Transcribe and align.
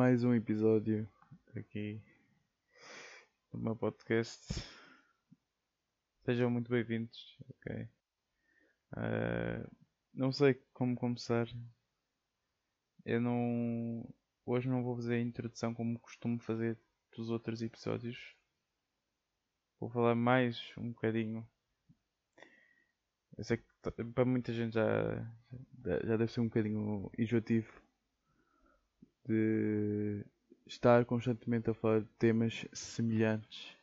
mais 0.00 0.24
um 0.24 0.34
episódio 0.34 1.06
aqui 1.54 2.00
no 3.52 3.60
meu 3.60 3.76
podcast. 3.76 4.66
Sejam 6.24 6.50
muito 6.50 6.70
bem-vindos, 6.70 7.36
ok? 7.50 7.86
Uh, 8.96 9.76
não 10.14 10.32
sei 10.32 10.54
como 10.72 10.96
começar. 10.96 11.46
Eu 13.04 13.20
não. 13.20 14.08
Hoje 14.46 14.70
não 14.70 14.82
vou 14.82 14.96
fazer 14.96 15.16
a 15.16 15.20
introdução 15.20 15.74
como 15.74 15.98
costumo 15.98 16.38
fazer 16.38 16.78
dos 17.14 17.28
outros 17.28 17.60
episódios. 17.60 18.34
Vou 19.78 19.90
falar 19.90 20.14
mais 20.14 20.72
um 20.78 20.92
bocadinho. 20.92 21.46
Eu 23.36 23.44
sei 23.44 23.58
que 23.58 23.64
para 24.14 24.24
muita 24.24 24.50
gente 24.54 24.72
já, 24.72 25.30
já 25.84 26.16
deve 26.16 26.32
ser 26.32 26.40
um 26.40 26.48
bocadinho 26.48 27.10
enjoativo 27.18 27.89
de 29.26 30.24
estar 30.66 31.04
constantemente 31.04 31.70
a 31.70 31.74
falar 31.74 32.00
de 32.00 32.08
temas 32.18 32.66
semelhantes 32.72 33.76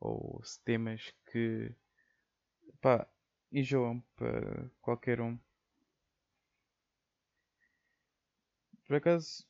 ou 0.00 0.40
temas 0.64 1.14
que 1.30 1.72
pá, 2.80 3.06
enjoam 3.52 4.00
para 4.16 4.70
qualquer 4.80 5.20
um. 5.20 5.38
Por 8.86 8.96
acaso, 8.96 9.46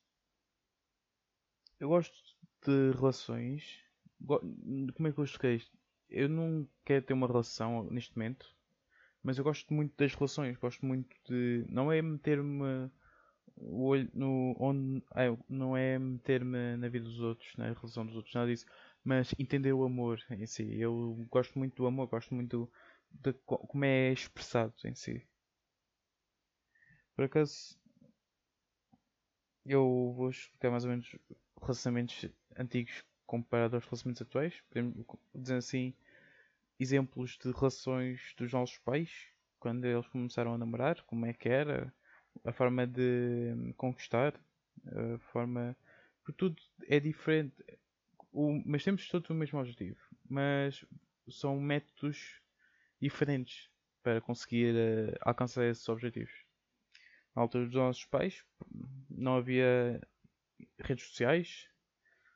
eu 1.81 1.89
gosto 1.89 2.15
de 2.65 2.93
relações. 2.93 3.83
Como 4.25 5.09
é 5.09 5.13
que 5.13 5.19
eu 5.19 5.25
isto? 5.25 5.77
Eu 6.09 6.29
não 6.29 6.69
quero 6.85 7.05
ter 7.05 7.15
uma 7.15 7.27
relação 7.27 7.85
neste 7.91 8.17
momento, 8.17 8.55
mas 9.23 9.39
eu 9.39 9.45
gosto 9.45 9.73
muito 9.73 9.97
das 9.97 10.15
relações. 10.15 10.57
Gosto 10.59 10.85
muito 10.85 11.17
de. 11.27 11.65
Não 11.69 11.91
é 11.91 12.03
meter-me 12.03 12.91
o 13.57 13.85
olho 13.87 14.11
no, 14.15 14.57
onde, 14.59 15.03
é, 15.15 15.37
não 15.49 15.77
é 15.77 15.99
meter-me 15.99 16.77
na 16.77 16.89
vida 16.89 17.05
dos 17.05 17.21
outros, 17.21 17.55
na 17.57 17.73
relação 17.73 18.07
dos 18.07 18.17
outros, 18.17 18.35
nada 18.35 18.51
disso, 18.51 18.67
mas 19.05 19.35
entender 19.39 19.73
o 19.73 19.85
amor 19.85 20.21
em 20.31 20.47
si. 20.47 20.79
Eu 20.79 21.27
gosto 21.31 21.59
muito 21.59 21.77
do 21.77 21.87
amor, 21.87 22.09
gosto 22.09 22.35
muito 22.35 22.71
de 23.11 23.33
como 23.45 23.85
é 23.85 24.13
expressado 24.13 24.75
em 24.85 24.95
si. 24.95 25.23
Por 27.15 27.25
acaso, 27.25 27.79
eu 29.65 30.13
vou 30.17 30.31
explicar 30.31 30.71
mais 30.71 30.85
ou 30.85 30.91
menos 30.91 31.15
relacionamentos 31.61 32.29
antigos 32.57 33.05
comparado 33.27 33.77
aos 33.77 33.85
relacionamentos 33.85 34.23
atuais. 34.23 34.61
Podemos 34.69 35.07
dizer 35.35 35.57
assim, 35.57 35.95
exemplos 36.79 37.39
de 37.43 37.51
relações 37.53 38.35
dos 38.37 38.53
nossos 38.53 38.79
pais, 38.79 39.11
quando 39.59 39.85
eles 39.85 40.07
começaram 40.09 40.55
a 40.55 40.59
namorar, 40.59 41.03
como 41.03 41.27
é 41.27 41.33
que 41.33 41.49
era, 41.49 41.95
a 42.45 42.53
forma 42.53 42.87
de 42.87 43.73
conquistar, 43.77 44.35
a 44.87 45.19
forma. 45.33 45.77
Porque 46.25 46.39
tudo 46.39 46.63
é 46.89 47.01
diferente. 47.01 47.55
O, 48.33 48.63
mas 48.65 48.85
temos 48.85 49.09
todos 49.09 49.29
o 49.31 49.35
mesmo 49.35 49.59
objetivo. 49.59 49.99
Mas 50.29 50.85
são 51.29 51.61
métodos 51.61 52.41
diferentes 53.01 53.69
para 54.03 54.21
conseguir 54.21 54.75
uh, 54.75 55.17
alcançar 55.23 55.65
esses 55.65 55.89
objetivos. 55.89 56.33
Na 57.35 57.43
altura 57.43 57.67
dos 57.67 57.75
nossos 57.75 58.05
pais 58.05 58.45
não 59.11 59.37
havia 59.37 60.01
redes 60.79 61.07
sociais, 61.07 61.69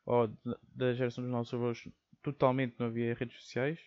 ou 0.04 0.28
da 0.74 0.94
geração 0.94 1.22
dos 1.22 1.30
nossos 1.30 1.54
avós 1.54 1.88
totalmente 2.22 2.76
não 2.78 2.86
havia 2.86 3.14
redes 3.14 3.40
sociais. 3.40 3.80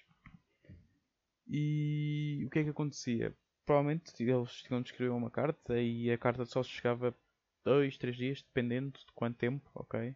E 1.48 2.44
o 2.46 2.50
que 2.50 2.60
é 2.60 2.64
que 2.64 2.70
acontecia? 2.70 3.36
Provavelmente 3.70 4.24
eles 4.24 4.64
tinham 4.64 4.82
de 4.82 4.90
escrever 4.90 5.12
uma 5.12 5.30
carta 5.30 5.80
e 5.80 6.12
a 6.12 6.18
carta 6.18 6.44
só 6.44 6.64
chegava 6.64 7.14
dois, 7.64 8.00
três 8.00 8.18
dias, 8.18 8.42
dependendo 8.42 8.98
de 8.98 9.14
quanto 9.14 9.38
tempo, 9.38 9.70
ok? 9.76 10.16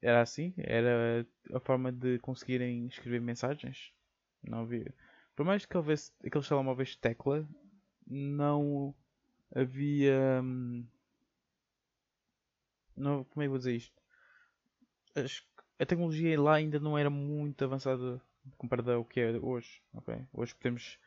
Era 0.00 0.22
assim, 0.22 0.52
era 0.56 1.24
a 1.54 1.60
forma 1.60 1.92
de 1.92 2.18
conseguirem 2.18 2.88
escrever 2.88 3.20
mensagens. 3.20 3.92
Não 4.42 4.62
havia. 4.62 4.92
Por 5.36 5.46
mais 5.46 5.64
que 5.64 5.76
houvesse 5.76 6.10
aqueles 6.26 6.48
telemóveis 6.48 6.96
tecla, 6.96 7.48
não 8.04 8.92
havia. 9.54 10.42
Hum, 10.42 10.84
não, 12.96 13.22
como 13.22 13.40
é 13.40 13.44
que 13.44 13.50
vou 13.50 13.58
dizer 13.58 13.76
isto? 13.76 14.02
a 15.78 15.86
tecnologia 15.86 16.40
lá 16.40 16.54
ainda 16.56 16.80
não 16.80 16.98
era 16.98 17.08
muito 17.08 17.62
avançada 17.64 18.20
comparada 18.58 18.94
ao 18.94 19.04
que 19.04 19.20
é 19.20 19.38
hoje. 19.38 19.80
ok 19.94 20.26
Hoje 20.32 20.54
podemos 20.56 20.98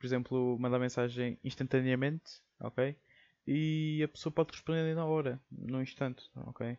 por 0.00 0.06
exemplo, 0.06 0.58
mandar 0.58 0.78
mensagem 0.78 1.38
instantaneamente, 1.44 2.40
ok? 2.58 2.96
E 3.46 4.02
a 4.02 4.08
pessoa 4.08 4.32
pode 4.32 4.52
responder 4.52 4.94
na 4.94 5.04
hora, 5.04 5.38
num 5.52 5.82
instante, 5.82 6.24
ok? 6.34 6.78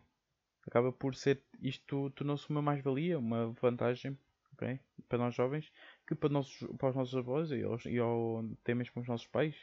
Acaba 0.66 0.92
por 0.92 1.14
ser, 1.14 1.40
isto 1.60 2.10
tornou-se 2.10 2.50
uma 2.50 2.60
mais-valia, 2.60 3.16
uma 3.20 3.52
vantagem, 3.52 4.18
ok? 4.54 4.80
Para 5.08 5.18
nós 5.18 5.36
jovens, 5.36 5.72
que 6.04 6.16
para, 6.16 6.30
nossos, 6.30 6.68
para 6.76 6.90
os 6.90 6.96
nossos 6.96 7.14
avós 7.14 7.52
e, 7.52 7.62
aos, 7.62 7.84
e 7.86 7.96
ao, 7.96 8.44
até 8.60 8.74
mesmo 8.74 8.92
para 8.94 9.02
os 9.02 9.08
nossos 9.08 9.28
pais, 9.28 9.54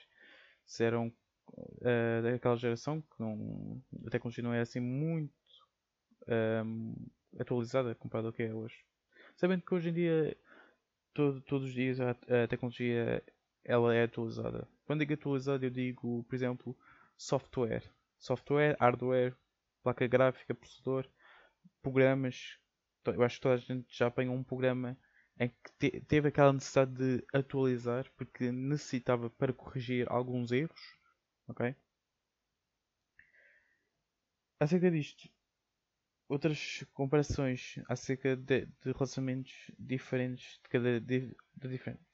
se 0.66 0.86
eram 0.86 1.12
uh, 1.50 2.22
daquela 2.24 2.56
geração 2.56 3.02
que 3.02 3.20
não, 3.20 3.84
a 4.08 4.10
tecnologia 4.10 4.44
não 4.44 4.54
é 4.54 4.62
assim 4.62 4.80
muito 4.80 5.34
um, 6.66 6.96
atualizada 7.38 7.94
comparado 7.96 8.28
ao 8.28 8.34
que 8.34 8.44
é 8.44 8.54
hoje. 8.54 8.86
Sabendo 9.36 9.64
que 9.64 9.74
hoje 9.74 9.90
em 9.90 9.94
dia, 9.94 10.38
todo, 11.14 11.42
todos 11.42 11.68
os 11.68 11.74
dias 11.74 12.00
a, 12.00 12.12
a 12.12 12.48
tecnologia 12.48 13.22
ela 13.64 13.94
é 13.94 14.04
atualizada. 14.04 14.68
Quando 14.86 15.02
digo 15.02 15.14
atualizada, 15.14 15.66
eu 15.66 15.70
digo, 15.70 16.24
por 16.24 16.36
exemplo, 16.36 16.78
software. 17.18 17.84
Software, 18.18 18.76
hardware, 18.80 19.36
placa 19.84 20.08
gráfica, 20.08 20.54
processador, 20.54 21.08
programas. 21.82 22.58
Eu 23.06 23.24
acho 23.24 23.36
que 23.38 23.42
toda 23.42 23.56
a 23.56 23.58
gente 23.58 23.86
já 23.96 24.08
apanhou 24.08 24.36
um 24.36 24.44
programa 24.44 24.98
em 25.40 25.50
que 25.50 25.72
te 25.80 26.02
teve 26.02 26.28
aquela 26.28 26.52
necessidade 26.52 26.94
de 26.94 27.26
atualizar 27.34 28.12
porque 28.18 28.52
necessitava 28.52 29.30
para 29.30 29.54
corrigir 29.54 30.06
alguns 30.12 30.52
erros. 30.52 30.98
Ok? 31.48 31.76
Acerca 34.60 34.92
disto, 34.92 35.30
outras 36.28 36.84
comparações 36.94 37.80
acerca 37.88 38.36
de, 38.36 38.66
de 38.66 38.92
relacionamentos 38.92 39.72
diferentes 39.80 40.60
de 40.62 40.70
cada 40.70 41.00
de, 41.00 41.36
de 41.56 41.68
diferente 41.68 42.09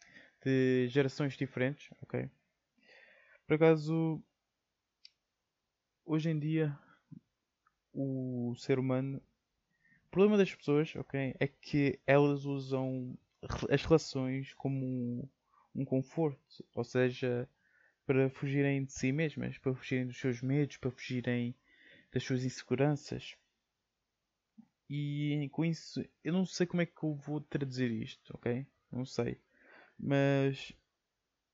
de 0.46 0.88
gerações 0.90 1.36
diferentes, 1.36 1.90
ok? 2.04 2.30
Por 3.48 3.56
acaso, 3.56 4.24
hoje 6.06 6.30
em 6.30 6.38
dia, 6.38 6.78
o 7.92 8.54
ser 8.56 8.78
humano, 8.78 9.18
o 10.06 10.10
problema 10.12 10.38
das 10.38 10.54
pessoas, 10.54 10.96
ok, 10.96 11.36
é 11.40 11.48
que 11.48 12.00
elas 12.06 12.46
usam 12.46 13.18
as 13.72 13.84
relações 13.84 14.54
como 14.54 15.28
um, 15.74 15.84
conforto, 15.84 16.64
ou 16.76 16.84
seja, 16.84 17.50
para 18.06 18.30
fugirem 18.30 18.86
de 18.86 18.94
si 18.94 19.12
mesmas, 19.12 19.58
para 19.58 19.74
fugirem 19.74 20.06
dos 20.06 20.18
seus 20.18 20.42
medos, 20.42 20.78
para 20.78 20.92
fugirem 20.92 21.56
das 22.12 22.24
suas 22.24 22.46
inseguranças. 22.46 23.36
E 24.88 25.50
com 25.52 25.66
isso, 25.66 26.06
eu 26.24 26.32
não 26.32 26.46
sei 26.46 26.68
como 26.68 26.84
é 26.84 26.86
que 26.86 27.04
eu 27.04 27.16
vou 27.16 27.42
traduzir 27.42 27.92
isto, 27.92 28.32
ok? 28.36 28.66
Não 28.92 29.06
sei 29.06 29.40
mas 29.98 30.74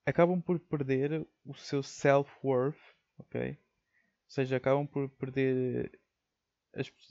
acabam 0.05 0.41
por 0.41 0.59
perder 0.59 1.25
o 1.45 1.53
seu 1.53 1.83
self-worth, 1.83 2.79
ok? 3.17 3.51
Ou 3.51 3.57
seja, 4.27 4.57
acabam 4.57 4.87
por 4.87 5.09
perder 5.09 5.99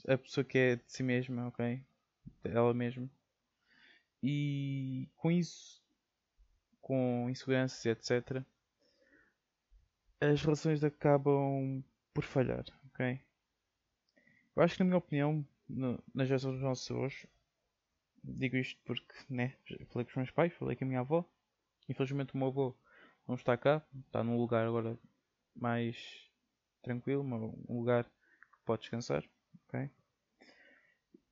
a 0.07 0.17
pessoa 0.17 0.43
que 0.43 0.57
é 0.57 0.75
de 0.75 0.83
si 0.87 1.03
mesma, 1.03 1.47
ok? 1.47 1.83
Ela 2.43 2.73
mesma. 2.73 3.09
E 4.23 5.07
com 5.15 5.31
isso, 5.31 5.81
com 6.81 7.29
inseguranças 7.29 7.85
etc., 7.85 8.43
as 10.19 10.41
relações 10.43 10.83
acabam 10.83 11.83
por 12.13 12.23
falhar, 12.23 12.65
ok? 12.87 13.19
Eu 14.55 14.63
acho 14.63 14.75
que, 14.75 14.83
na 14.83 14.85
minha 14.85 14.97
opinião, 14.97 15.45
no, 15.67 16.03
na 16.13 16.25
geração 16.25 16.51
dos 16.51 16.61
nossos 16.61 16.91
avós, 16.91 17.25
Digo 18.23 18.55
isto 18.55 18.79
porque, 18.85 19.13
né, 19.29 19.55
falei 19.87 20.05
com 20.05 20.11
os 20.11 20.15
meus 20.15 20.31
pais, 20.31 20.53
falei 20.53 20.75
com 20.75 20.85
a 20.85 20.87
minha 20.87 20.99
avó. 20.99 21.25
Infelizmente 21.89 22.33
o 22.33 22.37
meu 22.37 22.47
avô 22.47 22.75
não 23.27 23.35
está 23.35 23.57
cá, 23.57 23.85
está 24.05 24.23
num 24.23 24.37
lugar 24.37 24.65
agora 24.65 24.97
mais 25.55 25.97
tranquilo, 26.81 27.23
um 27.67 27.79
lugar 27.79 28.05
que 28.05 28.59
pode 28.65 28.81
descansar, 28.81 29.23
ok? 29.67 29.89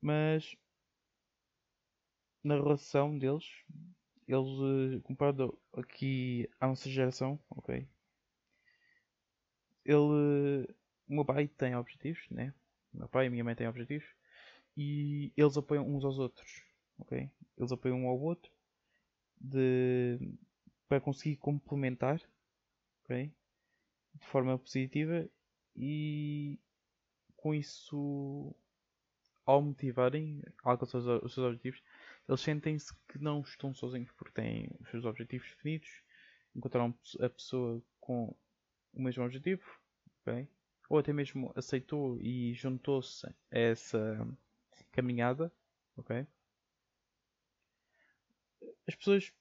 Mas 0.00 0.56
na 2.42 2.54
relação 2.54 3.18
deles, 3.18 3.44
eles 4.26 4.96
eh, 4.96 5.00
comparado 5.02 5.58
aqui 5.72 6.48
à 6.60 6.66
nossa 6.66 6.88
geração, 6.88 7.38
ok? 7.50 7.86
Ele, 9.84 10.66
o 11.08 11.14
meu 11.14 11.24
pai 11.24 11.48
tem 11.48 11.74
objetivos, 11.76 12.26
né? 12.30 12.54
O 12.92 12.98
meu 12.98 13.08
pai 13.08 13.26
e 13.26 13.28
a 13.28 13.30
minha 13.30 13.44
mãe 13.44 13.54
têm 13.54 13.68
objetivos 13.68 14.08
e 14.76 15.32
eles 15.36 15.56
apoiam 15.56 15.86
uns 15.86 16.04
aos 16.04 16.18
outros 16.18 16.69
ok? 17.00 17.30
Eles 17.56 17.72
apoiam 17.72 18.04
um 18.04 18.08
ao 18.08 18.18
outro 18.20 18.50
de, 19.40 20.18
para 20.88 21.00
conseguir 21.00 21.36
complementar, 21.36 22.20
ok? 23.04 23.32
De 24.14 24.26
forma 24.26 24.58
positiva 24.58 25.28
e 25.76 26.58
com 27.36 27.54
isso, 27.54 28.54
ao 29.46 29.62
motivarem 29.62 30.42
a 30.62 30.70
alcançar 30.70 30.98
os 30.98 31.32
seus 31.32 31.46
objetivos, 31.46 31.82
eles 32.28 32.40
sentem-se 32.40 32.94
que 33.08 33.18
não 33.18 33.40
estão 33.40 33.74
sozinhos 33.74 34.10
porque 34.12 34.32
têm 34.32 34.70
os 34.80 34.90
seus 34.90 35.04
objetivos 35.04 35.48
definidos, 35.48 36.02
encontraram 36.54 36.94
a 37.20 37.28
pessoa 37.28 37.82
com 37.98 38.34
o 38.92 39.02
mesmo 39.02 39.24
objetivo, 39.24 39.62
okay? 40.20 40.48
ou 40.90 40.98
até 40.98 41.12
mesmo 41.12 41.52
aceitou 41.54 42.20
e 42.20 42.52
juntou-se 42.52 43.24
a 43.24 43.32
essa 43.50 44.26
caminhada, 44.90 45.52
ok? 45.96 46.26
As 48.90 48.96
pessoas 48.96 49.32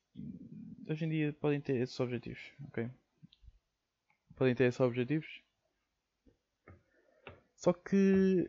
hoje 0.88 1.06
em 1.06 1.10
dia 1.10 1.34
podem 1.34 1.60
ter 1.60 1.78
esses 1.78 2.00
objetivos, 2.00 2.40
ok? 2.66 2.88
Podem 4.36 4.54
ter 4.54 4.66
esses 4.66 4.80
objetivos. 4.80 5.42
Só 7.56 7.74
que, 7.74 8.48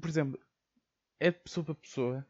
por 0.00 0.08
exemplo, 0.08 0.40
é 1.20 1.30
de 1.30 1.40
pessoa 1.40 1.62
para 1.62 1.74
pessoa. 1.74 2.26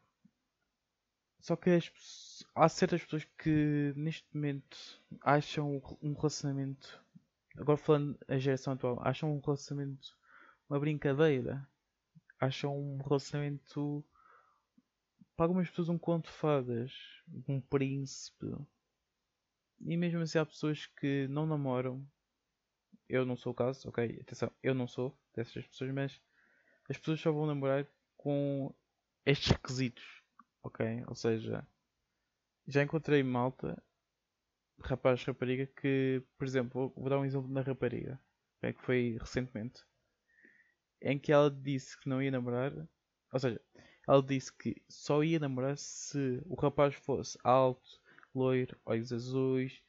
Só 1.39 1.55
que 1.55 1.69
as, 1.69 2.43
há 2.53 2.67
certas 2.67 3.01
pessoas 3.01 3.23
que 3.37 3.93
neste 3.95 4.27
momento 4.35 4.77
acham 5.21 5.81
um 6.01 6.11
relacionamento. 6.11 7.01
Agora 7.55 7.77
falando 7.77 8.19
a 8.27 8.37
geração 8.37 8.73
atual, 8.73 8.99
acham 9.01 9.33
um 9.33 9.39
relacionamento 9.39 10.17
uma 10.69 10.81
brincadeira. 10.81 11.65
Acham 12.41 12.77
um 12.77 12.97
relacionamento 12.97 14.03
para 15.35 15.45
algumas 15.45 15.69
pessoas 15.69 15.89
um 15.89 15.97
conto 15.97 16.25
de 16.25 16.37
fadas, 16.37 16.93
um 17.47 17.59
príncipe. 17.59 18.47
E 19.81 19.97
mesmo 19.97 20.21
assim 20.21 20.39
há 20.39 20.45
pessoas 20.45 20.85
que 20.85 21.27
não 21.27 21.45
namoram. 21.45 22.05
Eu 23.07 23.25
não 23.25 23.35
sou 23.35 23.51
o 23.51 23.55
caso, 23.55 23.87
ok? 23.89 24.19
Atenção, 24.21 24.51
eu 24.63 24.73
não 24.73 24.87
sou 24.87 25.17
dessas 25.35 25.67
pessoas, 25.67 25.91
mas 25.91 26.21
as 26.89 26.97
pessoas 26.97 27.19
só 27.19 27.31
vão 27.31 27.45
namorar 27.45 27.87
com 28.15 28.73
estes 29.25 29.51
requisitos, 29.51 30.23
ok? 30.63 31.03
Ou 31.07 31.15
seja, 31.15 31.67
já 32.67 32.81
encontrei 32.81 33.21
malta, 33.21 33.81
rapaz, 34.79 35.23
rapariga, 35.23 35.67
que, 35.67 36.23
por 36.37 36.47
exemplo, 36.47 36.93
vou 36.95 37.09
dar 37.09 37.19
um 37.19 37.25
exemplo 37.25 37.47
na 37.47 37.61
rapariga, 37.61 38.19
okay? 38.57 38.73
que 38.73 38.81
foi 38.81 39.17
recentemente, 39.19 39.83
em 41.01 41.19
que 41.19 41.31
ela 41.31 41.51
disse 41.51 41.99
que 41.99 42.09
não 42.09 42.21
ia 42.21 42.31
namorar, 42.31 42.73
ou 43.31 43.39
seja, 43.39 43.61
ela 44.07 44.21
disse 44.21 44.53
que 44.53 44.81
só 44.87 45.23
ia 45.23 45.39
namorar 45.39 45.77
se 45.77 46.41
o 46.45 46.55
rapaz 46.55 46.93
fosse 46.95 47.37
alto, 47.43 48.01
loiro, 48.33 48.77
olhos 48.85 49.11
azuis, 49.11 49.81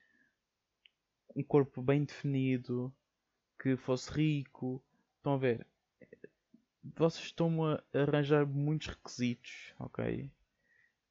um 1.34 1.42
corpo 1.42 1.82
bem 1.82 2.04
definido, 2.04 2.92
que 3.60 3.76
fosse 3.76 4.10
rico. 4.10 4.82
Estão 5.18 5.34
a 5.34 5.38
ver? 5.38 5.66
Vocês 6.96 7.26
estão 7.26 7.64
a 7.64 7.82
arranjar 7.92 8.46
muitos 8.46 8.88
requisitos, 8.88 9.74
ok? 9.78 10.30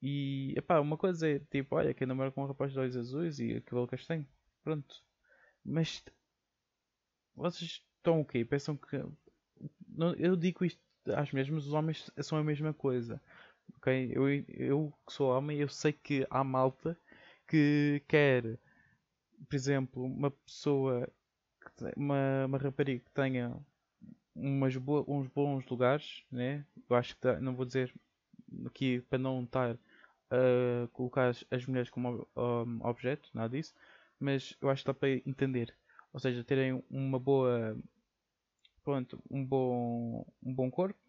E 0.02 0.54
epá, 0.57 0.80
uma 0.80 0.98
coisa 0.98 1.28
é 1.28 1.40
tipo, 1.40 1.75
olha, 1.75 1.94
quem 1.94 2.07
namora 2.07 2.31
com 2.31 2.44
um 2.44 2.48
rapaz 2.48 2.72
de 2.72 2.80
olhos 2.80 2.96
azuis 2.96 3.40
e 3.40 3.62
cabelo 3.62 3.88
castanho. 3.88 4.28
Pronto. 4.63 5.04
Mas 5.63 6.04
vocês 7.36 7.84
estão 7.98 8.22
o 8.22 8.25
quê? 8.25 8.46
Pensam 8.46 8.78
que. 8.78 8.98
Eu 10.18 10.36
digo 10.36 10.66
isto 10.66 10.81
às 11.16 11.31
mesmas, 11.31 11.66
os 11.68 11.74
homens 11.74 12.12
são 12.22 12.38
a 12.38 12.44
mesma 12.44 12.74
coisa. 12.74 13.22
Okay? 13.78 14.12
Eu, 14.13 14.30
eu 14.50 14.94
que 15.06 15.13
sou 15.13 15.36
homem, 15.36 15.60
eu 15.60 15.69
sei 15.69 15.94
que 15.94 16.25
há 16.30 16.44
malta 16.44 16.98
que 17.48 18.02
quer, 18.07 18.57
por 19.48 19.56
exemplo, 19.56 20.04
uma 20.04 20.31
pessoa, 20.31 21.07
uma, 21.96 22.46
uma 22.46 22.57
rapariga 22.57 23.04
que 23.04 23.12
tenha 23.12 23.56
umas 24.36 24.75
uns 24.75 25.28
bons 25.30 25.66
lugares, 25.68 26.24
né? 26.31 26.66
Eu 26.90 26.96
acho 26.96 27.16
que 27.18 27.31
não 27.40 27.56
vou 27.56 27.66
dizer 27.66 27.94
aqui 28.66 29.02
para 29.10 29.18
não 29.18 29.44
estar 29.44 29.78
a 30.30 30.88
colocar 30.92 31.30
as, 31.30 31.66
mulheres 31.66 31.90
como 31.90 32.28
um, 32.36 32.80
objeto, 32.86 33.30
nada 33.34 33.50
disso, 33.50 33.74
mas 34.19 34.56
eu 34.62 34.69
acho 34.69 34.84
que 34.84 34.88
dá 34.88 34.94
para 34.94 35.10
entender. 35.10 35.74
Ou 36.12 36.19
seja, 36.19 36.44
terem 36.44 36.84
uma 36.90 37.19
boa 37.19 37.78
pronto, 38.86 39.22
um 39.30 39.44
bom, 39.44 40.26
um 40.44 40.54
bom 40.54 40.70
corpo, 40.70 41.00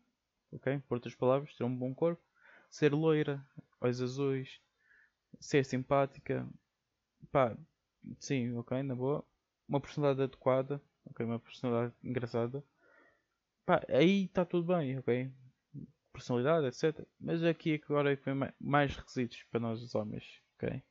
ok? 0.51 0.81
Por 0.89 0.95
outras 0.97 1.15
palavras, 1.15 1.55
ter 1.55 1.63
um 1.63 1.77
bom 1.77 1.95
corpo, 1.95 2.23
ser 2.71 2.93
loira, 2.93 3.47
olhos 3.81 4.01
azuis, 4.01 4.59
ser 5.39 5.63
simpática, 5.65 6.49
pá, 7.31 7.57
sim, 8.19 8.57
ok, 8.57 8.83
na 8.83 8.95
boa, 8.95 9.23
uma 9.69 9.81
personalidade 9.81 10.31
adequada, 10.33 10.83
ok, 11.05 11.27
uma 11.27 11.39
personalidade 11.39 11.95
engraçada, 12.03 12.65
pá, 13.67 13.85
aí 13.91 14.25
está 14.25 14.45
tudo 14.45 14.75
bem, 14.75 14.99
ok? 14.99 15.31
Personalidade, 16.15 16.67
etc. 16.67 17.07
Mas 17.21 17.45
aqui 17.45 17.79
agora 17.85 18.13
é 18.13 18.17
que 18.17 18.25
vem 18.25 18.51
mais 18.59 18.97
requisitos 18.97 19.43
para 19.51 19.61
nós 19.61 19.83
os 19.83 19.95
homens, 19.95 20.25
ok? 20.55 20.83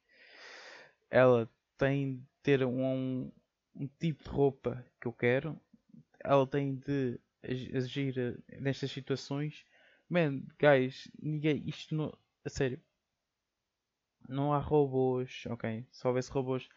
Ela 1.09 1.49
tem 1.79 2.17
de 2.17 2.23
ter 2.43 2.63
um, 2.63 3.31
um 3.75 3.87
tipo 3.99 4.23
de 4.23 4.29
roupa 4.29 4.85
que 5.01 5.07
eu 5.07 5.13
quero, 5.13 5.59
ela 6.25 6.47
tem 6.47 6.75
de 6.75 7.19
agir 7.73 8.17
eh, 8.17 8.59
nestas 8.59 8.91
situações. 8.91 9.63
Man, 10.09 10.41
guys, 10.59 11.09
ninguém, 11.21 11.67
isto 11.67 11.95
não, 11.95 12.15
a 12.43 12.49
sério, 12.49 12.81
não 14.27 14.53
há 14.53 14.59
robôs, 14.59 15.43
ok? 15.47 15.85
Se 15.91 16.07
houvesse 16.07 16.31
robôs 16.31 16.67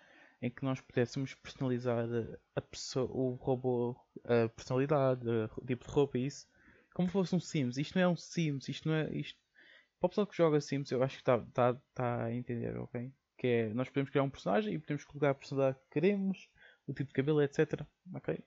em 0.40 0.50
que 0.50 0.64
nós 0.64 0.80
pudéssemos 0.80 1.34
personalizar 1.34 2.06
a 2.54 2.60
pessoa, 2.60 3.10
o 3.10 3.34
robô, 3.34 3.96
a 4.24 4.48
personalidade, 4.48 5.26
o 5.56 5.66
tipo 5.66 5.84
de 5.86 5.90
roupa 5.90 6.18
e 6.18 6.26
isso, 6.26 6.46
como 6.94 7.08
fosse 7.08 7.34
um 7.34 7.40
Sims. 7.40 7.76
Isto 7.76 7.96
não 7.96 8.02
é 8.02 8.08
um 8.08 8.16
Sims, 8.16 8.68
isto 8.68 8.88
não 8.88 8.94
é. 8.94 9.10
Isto... 9.14 9.38
Para 9.98 10.06
o 10.06 10.08
pessoal 10.10 10.26
que 10.26 10.36
joga 10.36 10.60
Sims, 10.60 10.90
eu 10.90 11.02
acho 11.02 11.16
que 11.16 11.22
está 11.22 11.38
tá, 11.52 11.74
tá 11.94 12.24
a 12.24 12.34
entender, 12.34 12.76
ok? 12.76 13.12
Que 13.36 13.46
é, 13.46 13.74
nós 13.74 13.88
podemos 13.88 14.10
criar 14.10 14.22
um 14.22 14.30
personagem 14.30 14.74
e 14.74 14.78
podemos 14.78 15.04
colocar 15.04 15.30
a 15.30 15.34
personalidade 15.34 15.78
que 15.84 15.90
queremos, 15.90 16.48
o 16.86 16.92
tipo 16.92 17.08
de 17.08 17.14
cabelo, 17.14 17.42
etc. 17.42 17.84
Ok? 18.14 18.38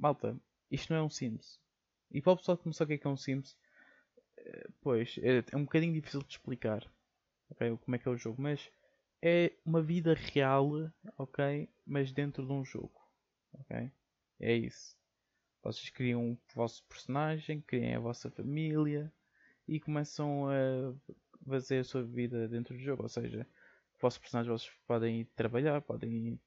Malta, 0.00 0.36
isto 0.70 0.92
não 0.92 1.00
é 1.00 1.02
um 1.02 1.10
Sims. 1.10 1.60
E 2.10 2.20
para 2.20 2.32
o 2.32 2.36
pessoal 2.36 2.58
que 2.58 2.66
não 2.66 2.72
sabe 2.72 2.86
o 2.86 2.88
que 2.88 2.94
é, 2.94 2.98
que 3.02 3.06
é 3.06 3.10
um 3.10 3.16
Sims, 3.16 3.56
eh, 4.38 4.68
pois, 4.80 5.18
é, 5.22 5.44
é 5.52 5.56
um 5.56 5.64
bocadinho 5.64 5.92
difícil 5.92 6.22
de 6.22 6.32
explicar 6.32 6.90
okay, 7.50 7.76
como 7.76 7.94
é 7.94 7.98
que 7.98 8.08
é 8.08 8.10
o 8.10 8.16
jogo, 8.16 8.40
mas 8.40 8.70
é 9.22 9.52
uma 9.64 9.82
vida 9.82 10.14
real, 10.14 10.90
ok? 11.18 11.68
Mas 11.86 12.12
dentro 12.12 12.46
de 12.46 12.52
um 12.52 12.64
jogo, 12.64 13.00
ok? 13.52 13.90
É 14.40 14.54
isso. 14.54 14.96
Vocês 15.62 15.90
criam 15.90 16.32
o 16.32 16.38
vosso 16.54 16.82
personagem, 16.84 17.60
criam 17.60 17.96
a 17.96 18.00
vossa 18.00 18.30
família 18.30 19.12
e 19.68 19.78
começam 19.78 20.48
a 20.48 20.94
fazer 21.46 21.80
a 21.80 21.84
sua 21.84 22.02
vida 22.02 22.48
dentro 22.48 22.74
do 22.74 22.80
jogo. 22.80 23.02
Ou 23.02 23.08
seja, 23.08 23.46
o 23.96 24.00
vosso 24.00 24.18
personagem 24.20 24.50
vocês 24.50 24.72
podem 24.86 25.20
ir 25.20 25.24
trabalhar, 25.36 25.82
podem 25.82 26.10
ir, 26.28 26.40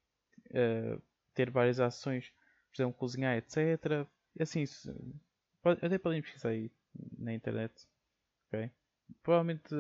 uh, 0.49 1.01
ter 1.35 1.51
várias 1.51 1.79
ações 1.79 2.33
exemplo, 2.75 2.97
cozinhar, 2.97 3.37
etc. 3.37 4.07
E 4.35 4.43
assim, 4.43 4.63
pode, 5.61 5.85
até 5.85 5.97
podem 5.97 6.21
pesquisar 6.21 6.49
aí 6.49 6.71
na 7.17 7.33
internet. 7.33 7.87
ok? 8.47 8.71
Provavelmente 9.21 9.73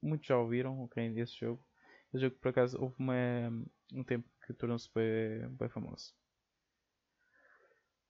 muitos 0.00 0.26
já 0.26 0.38
ouviram 0.38 0.82
okay, 0.84 1.06
esse 1.20 1.34
jogo. 1.38 1.64
Esse 2.12 2.22
jogo 2.22 2.36
por 2.36 2.48
acaso 2.48 2.80
houve 2.80 2.94
uma, 2.98 3.14
um 3.92 4.04
tempo 4.04 4.28
que 4.46 4.54
tornou-se 4.54 4.88
bem, 4.94 5.48
bem 5.56 5.68
famoso. 5.68 6.14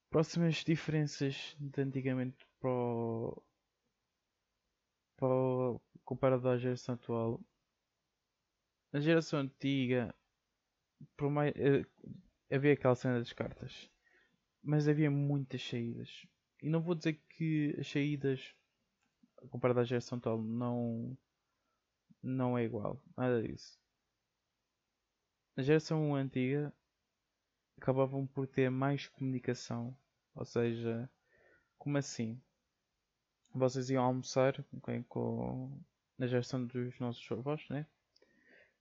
Próximas 0.09 0.55
diferenças 0.63 1.55
de 1.59 1.81
antigamente 1.81 2.45
para, 2.59 2.69
o, 2.69 3.43
para 5.17 5.79
comparado 6.03 6.47
à 6.47 6.57
geração 6.57 6.95
atual. 6.95 7.41
Na 8.93 8.99
geração 9.01 9.39
antiga, 9.39 10.15
mais, 11.21 11.53
eh, 11.57 11.85
havia 12.49 12.73
aquela 12.73 12.95
cena 12.95 13.19
das 13.19 13.33
cartas 13.33 13.89
mas 14.65 14.87
havia 14.87 15.11
muitas 15.11 15.61
saídas. 15.61 16.25
E 16.61 16.69
não 16.69 16.81
vou 16.81 16.95
dizer 16.95 17.21
que 17.29 17.75
as 17.79 17.87
saídas, 17.87 18.55
comparado 19.51 19.79
à 19.79 19.83
geração 19.83 20.17
atual, 20.17 20.41
não, 20.41 21.15
não 22.21 22.57
é 22.57 22.63
igual. 22.63 22.99
Nada 23.15 23.43
disso. 23.43 23.79
Na 25.55 25.61
geração 25.61 26.15
antiga 26.15 26.73
acabavam 27.77 28.25
por 28.25 28.47
ter 28.47 28.71
mais 28.71 29.07
comunicação. 29.07 29.95
Ou 30.33 30.43
seja, 30.43 31.07
como 31.77 31.99
assim? 31.99 32.41
Vocês 33.53 33.91
iam 33.91 34.03
almoçar 34.03 34.65
okay, 34.73 35.03
com, 35.03 35.79
na 36.17 36.25
geração 36.25 36.65
dos 36.65 36.99
nossos 36.99 37.31
avós, 37.31 37.63
né? 37.69 37.85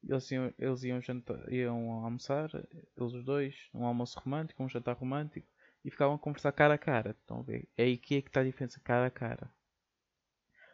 Eles 0.02 0.30
iam, 0.30 0.52
eles 0.58 0.82
iam, 0.82 1.00
jantar, 1.00 1.52
iam 1.52 1.92
almoçar, 1.92 2.50
eles 2.96 3.12
os 3.12 3.24
dois, 3.24 3.68
um 3.72 3.84
almoço 3.84 4.18
romântico, 4.18 4.62
um 4.62 4.68
jantar 4.68 4.96
romântico 4.96 5.53
e 5.84 5.90
ficavam 5.90 6.16
a 6.16 6.18
conversar 6.18 6.52
cara 6.52 6.74
a 6.74 6.78
cara. 6.78 7.10
Estão 7.10 7.40
a 7.40 7.42
ver? 7.42 7.68
É 7.76 7.84
aí 7.84 7.98
que 7.98 8.16
é 8.16 8.22
que 8.22 8.28
está 8.28 8.40
a 8.40 8.44
diferença, 8.44 8.80
cara 8.80 9.06
a 9.06 9.10
cara. 9.10 9.52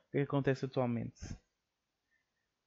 O 0.09 0.11
que 0.11 0.19
é 0.19 0.21
que 0.21 0.29
acontece 0.29 0.65
atualmente? 0.65 1.23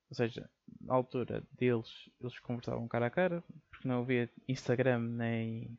Ou 0.09 0.15
seja, 0.15 0.49
na 0.81 0.93
altura 0.93 1.43
deles, 1.51 2.09
eles 2.21 2.37
conversavam 2.39 2.87
cara 2.87 3.07
a 3.07 3.09
cara, 3.09 3.43
porque 3.69 3.87
não 3.87 4.01
havia 4.01 4.29
Instagram 4.47 4.99
nem 4.99 5.77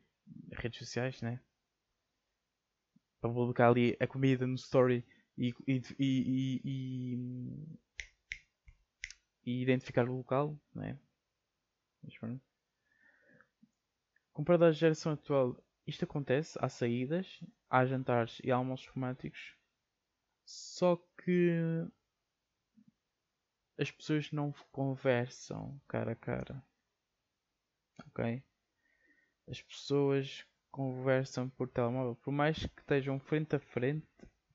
redes 0.51 0.79
sociais, 0.79 1.21
né? 1.21 1.39
para 3.25 3.33
publicar 3.33 3.69
ali 3.69 3.97
a 3.99 4.05
comida 4.05 4.45
no 4.45 4.55
story 4.55 5.03
e, 5.37 5.53
e, 5.67 5.81
e, 5.99 6.61
e, 6.63 7.79
e 9.45 9.61
identificar 9.63 10.07
o 10.07 10.17
local, 10.17 10.55
não 10.73 10.83
é? 10.83 10.97
Comparado 14.31 14.65
à 14.65 14.71
geração 14.71 15.13
atual, 15.13 15.57
isto 15.87 16.05
acontece, 16.05 16.57
há 16.61 16.69
saídas, 16.69 17.39
há 17.69 17.85
jantares 17.85 18.39
e 18.43 18.51
há 18.51 18.55
almoços 18.55 18.87
românticos, 18.87 19.55
só 20.45 20.95
que 21.23 21.87
as 23.77 23.91
pessoas 23.91 24.31
não 24.31 24.53
conversam 24.71 25.79
cara 25.87 26.13
a 26.13 26.15
cara. 26.15 26.63
Ok? 28.07 28.43
As 29.47 29.61
pessoas 29.61 30.45
conversam 30.71 31.49
por 31.49 31.69
telemóvel. 31.69 32.15
Por 32.15 32.31
mais 32.31 32.57
que 32.57 32.81
estejam 32.81 33.19
frente 33.19 33.55
a 33.55 33.59
frente, 33.59 34.07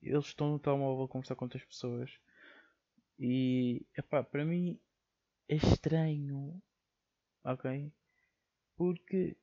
eles 0.03 0.27
estão 0.27 0.51
no 0.51 0.59
telemóvel 0.59 1.05
a 1.05 1.09
conversar 1.09 1.35
com 1.35 1.45
outras 1.45 1.65
pessoas. 1.65 2.19
E 3.19 3.87
epá, 3.97 4.23
para 4.23 4.45
mim 4.45 4.79
é 5.49 5.57
estranho. 5.57 6.61
Ok? 7.45 7.93
Porque 8.77 9.37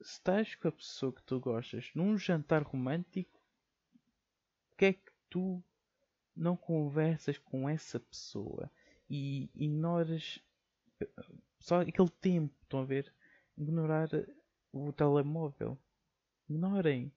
se 0.00 0.12
estás 0.12 0.54
com 0.54 0.68
a 0.68 0.72
pessoa 0.72 1.12
que 1.12 1.22
tu 1.22 1.40
gostas 1.40 1.90
num 1.94 2.16
jantar 2.18 2.62
romântico, 2.62 3.40
que 4.76 4.84
é 4.86 4.92
que 4.92 5.12
tu 5.28 5.62
não 6.34 6.56
conversas 6.56 7.38
com 7.38 7.68
essa 7.68 7.98
pessoa 7.98 8.70
e 9.08 9.50
ignoras 9.54 10.40
só 11.60 11.80
aquele 11.80 12.10
tempo, 12.10 12.54
estão 12.62 12.80
a 12.80 12.84
ver? 12.84 13.12
Ignorar 13.56 14.08
o 14.72 14.92
telemóvel. 14.92 15.78
Ignorem. 16.48 17.12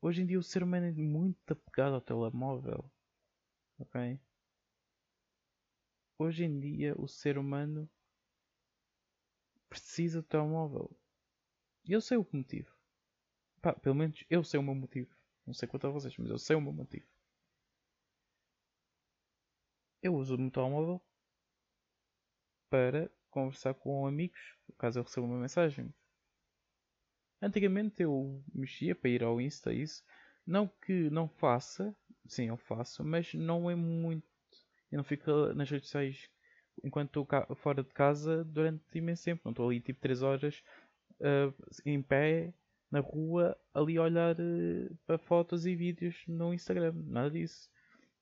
Hoje 0.00 0.22
em 0.22 0.26
dia 0.26 0.38
o 0.38 0.42
ser 0.42 0.62
humano 0.62 0.86
é 0.86 0.92
muito 0.92 1.52
apegado 1.52 1.94
ao 1.94 2.00
telemóvel. 2.00 2.90
Ok? 3.78 4.20
Hoje 6.18 6.44
em 6.44 6.60
dia 6.60 6.94
o 6.98 7.08
ser 7.08 7.38
humano 7.38 7.88
precisa 9.80 10.20
do 10.20 10.28
telemóvel. 10.28 10.90
E 11.84 11.92
eu 11.92 12.00
sei 12.00 12.16
o 12.18 12.26
motivo. 12.32 12.70
Pá, 13.60 13.72
pelo 13.72 13.94
menos 13.94 14.24
eu 14.28 14.44
sei 14.44 14.60
o 14.60 14.62
meu 14.62 14.74
motivo. 14.74 15.14
Não 15.46 15.54
sei 15.54 15.66
quanto 15.68 15.86
a 15.86 15.90
vocês, 15.90 16.16
mas 16.18 16.28
eu 16.30 16.38
sei 16.38 16.56
o 16.56 16.60
meu 16.60 16.72
motivo. 16.72 17.06
Eu 20.02 20.14
uso 20.14 20.34
o 20.34 20.38
meu 20.38 20.50
telemóvel 20.50 21.02
para 22.70 23.10
conversar 23.30 23.74
com 23.74 24.06
amigos, 24.06 24.38
caso 24.78 24.98
eu 24.98 25.02
receba 25.02 25.26
uma 25.26 25.40
mensagem. 25.40 25.92
Antigamente 27.40 28.02
eu 28.02 28.42
mexia 28.52 28.94
para 28.94 29.10
ir 29.10 29.22
ao 29.22 29.40
Insta, 29.40 29.72
isso. 29.72 30.04
Não 30.46 30.66
que 30.66 31.10
não 31.10 31.28
faça, 31.28 31.94
sim, 32.26 32.48
eu 32.48 32.56
faço, 32.56 33.04
mas 33.04 33.32
não 33.34 33.70
é 33.70 33.74
muito. 33.74 34.26
Eu 34.90 34.98
não 34.98 35.04
fico 35.04 35.30
nas 35.54 35.70
redes 35.70 35.88
sociais 35.88 36.28
enquanto 36.84 37.20
estou 37.20 37.56
fora 37.56 37.82
de 37.82 37.90
casa 37.90 38.44
durante 38.44 38.82
imenso 38.96 39.24
tempo. 39.24 39.42
Não 39.44 39.52
estou 39.52 39.68
ali 39.68 39.80
tipo 39.80 40.00
3 40.00 40.22
horas 40.22 40.62
uh, 41.20 41.54
em 41.84 42.02
pé 42.02 42.52
na 42.90 43.00
rua 43.00 43.56
ali 43.74 43.98
a 43.98 44.02
olhar 44.02 44.34
uh, 44.34 44.96
para 45.06 45.18
fotos 45.18 45.66
e 45.66 45.74
vídeos 45.74 46.22
no 46.26 46.54
Instagram. 46.54 46.92
Nada 46.94 47.30
disso. 47.30 47.70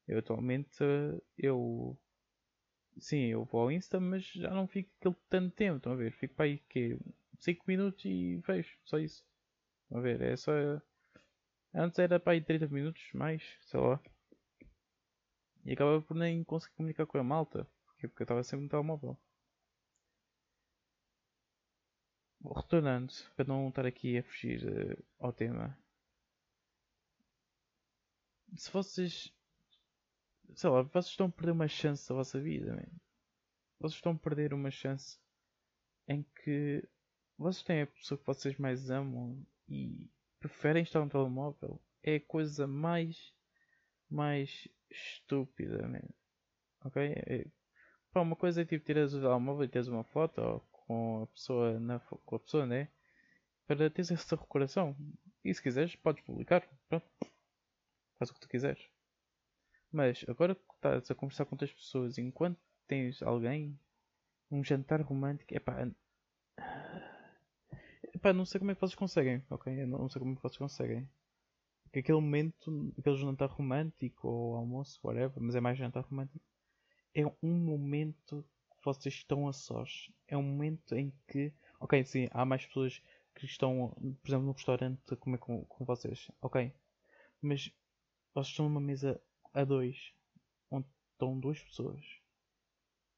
Eu 0.08 0.18
atualmente 0.18 0.82
uh, 0.82 1.22
eu 1.38 1.98
sim, 2.98 3.26
eu 3.26 3.44
vou 3.44 3.62
ao 3.62 3.70
Insta, 3.70 4.00
mas 4.00 4.24
já 4.24 4.50
não 4.50 4.66
fico 4.66 4.90
aquele 4.98 5.16
tanto 5.28 5.54
tempo. 5.54 5.76
Estão 5.78 5.92
a 5.92 5.96
ver? 5.96 6.12
Fico 6.12 6.34
para 6.34 6.46
aí 6.46 6.58
que 6.68 6.98
5 7.40 7.64
minutos 7.66 8.04
e 8.04 8.36
vejo, 8.46 8.76
só 8.84 8.98
isso. 8.98 9.24
Estão 9.84 9.98
a 9.98 10.00
ver? 10.00 10.20
É 10.20 10.36
só. 10.36 10.52
Antes 11.74 11.98
era 11.98 12.18
para 12.18 12.32
aí 12.32 12.40
30 12.40 12.68
minutos, 12.68 13.02
mais, 13.12 13.42
sei 13.62 13.80
lá. 13.80 14.00
E 15.64 15.72
acabava 15.72 16.00
por 16.00 16.16
nem 16.16 16.42
conseguir 16.44 16.74
comunicar 16.76 17.06
com 17.06 17.18
a 17.18 17.24
malta. 17.24 17.66
Porque 17.98 18.22
eu 18.22 18.24
estava 18.24 18.42
sempre 18.42 18.64
no 18.64 18.68
telemóvel. 18.68 19.18
Retornando, 22.54 23.12
para 23.34 23.46
não 23.46 23.68
estar 23.68 23.86
aqui 23.86 24.18
a 24.18 24.22
fugir 24.22 24.62
uh, 24.64 25.04
ao 25.18 25.32
tema. 25.32 25.76
Se 28.56 28.70
vocês. 28.70 29.32
Sei 30.54 30.70
lá, 30.70 30.82
vocês 30.82 31.06
estão 31.06 31.26
a 31.26 31.32
perder 31.32 31.52
uma 31.52 31.66
chance 31.66 32.08
da 32.08 32.14
vossa 32.14 32.40
vida, 32.40 32.74
man. 32.74 33.00
Vocês 33.80 33.94
estão 33.94 34.12
a 34.12 34.18
perder 34.18 34.54
uma 34.54 34.70
chance 34.70 35.18
em 36.06 36.22
que 36.22 36.88
vocês 37.36 37.64
têm 37.64 37.82
a 37.82 37.86
pessoa 37.86 38.18
que 38.18 38.26
vocês 38.26 38.56
mais 38.58 38.90
amam 38.90 39.44
e 39.68 40.08
preferem 40.38 40.82
estar 40.82 41.00
no 41.00 41.10
telemóvel. 41.10 41.82
É 42.02 42.16
a 42.16 42.20
coisa 42.20 42.66
mais. 42.66 43.34
mais 44.08 44.68
estúpida, 44.88 45.86
man. 45.88 46.08
Ok? 46.84 47.02
É, 47.02 47.46
Pá, 48.16 48.22
uma 48.22 48.34
coisa 48.34 48.62
é 48.62 48.64
tipo 48.64 48.82
tiras 48.82 49.12
o 49.12 49.20
telemóvel 49.20 49.64
e 49.64 49.68
teres 49.68 49.88
uma 49.88 50.02
foto 50.02 50.62
com 50.72 51.24
a 51.24 51.26
pessoa, 51.26 51.78
na, 51.78 52.00
com 52.00 52.36
a 52.36 52.38
pessoa, 52.40 52.64
né? 52.64 52.88
Para 53.66 53.90
teres 53.90 54.10
essa 54.10 54.36
recordação. 54.36 54.96
E 55.44 55.52
se 55.52 55.62
quiseres, 55.62 55.94
podes 55.96 56.24
publicar. 56.24 56.66
Pronto. 56.88 57.04
Faz 58.18 58.30
o 58.30 58.32
que 58.32 58.40
tu 58.40 58.48
quiseres. 58.48 58.82
Mas 59.92 60.24
agora 60.28 60.54
que 60.54 60.62
estás 60.76 61.10
a 61.10 61.14
conversar 61.14 61.44
com 61.44 61.56
outras 61.56 61.70
pessoas 61.70 62.16
enquanto 62.16 62.58
tens 62.88 63.22
alguém, 63.22 63.78
um 64.50 64.64
jantar 64.64 65.02
romântico, 65.02 65.54
é 65.54 65.60
pá. 65.60 65.86
Epá, 68.14 68.32
não 68.32 68.46
sei 68.46 68.60
como 68.60 68.70
é 68.70 68.74
que 68.74 68.80
vocês 68.80 68.94
conseguem, 68.94 69.44
ok? 69.50 69.82
Eu 69.82 69.86
não 69.86 70.08
sei 70.08 70.20
como 70.20 70.32
é 70.32 70.36
que 70.36 70.42
vocês 70.42 70.56
conseguem. 70.56 71.06
Porque 71.82 71.98
aquele 71.98 72.18
momento, 72.18 72.94
aquele 72.98 73.16
jantar 73.18 73.50
romântico 73.50 74.26
ou 74.26 74.56
almoço, 74.56 74.98
whatever, 75.04 75.38
mas 75.38 75.54
é 75.54 75.60
mais 75.60 75.76
jantar 75.76 76.02
romântico 76.02 76.55
é 77.16 77.26
um 77.42 77.54
momento 77.54 78.44
que 78.70 78.84
vocês 78.84 79.14
estão 79.14 79.48
a 79.48 79.52
sós. 79.52 80.10
É 80.28 80.36
um 80.36 80.42
momento 80.42 80.94
em 80.94 81.10
que, 81.26 81.50
ok, 81.80 82.04
sim, 82.04 82.28
há 82.30 82.44
mais 82.44 82.66
pessoas 82.66 83.02
que 83.34 83.46
estão, 83.46 83.90
por 84.22 84.28
exemplo, 84.28 84.46
no 84.46 84.52
restaurante 84.52 85.14
a 85.14 85.16
comer 85.16 85.38
com, 85.38 85.64
com 85.64 85.84
vocês, 85.86 86.30
ok, 86.42 86.70
mas 87.40 87.72
vocês 88.34 88.48
estão 88.48 88.68
numa 88.68 88.80
mesa 88.82 89.18
a 89.54 89.64
dois, 89.64 90.12
onde 90.70 90.86
estão 91.12 91.40
duas 91.40 91.58
pessoas. 91.58 92.04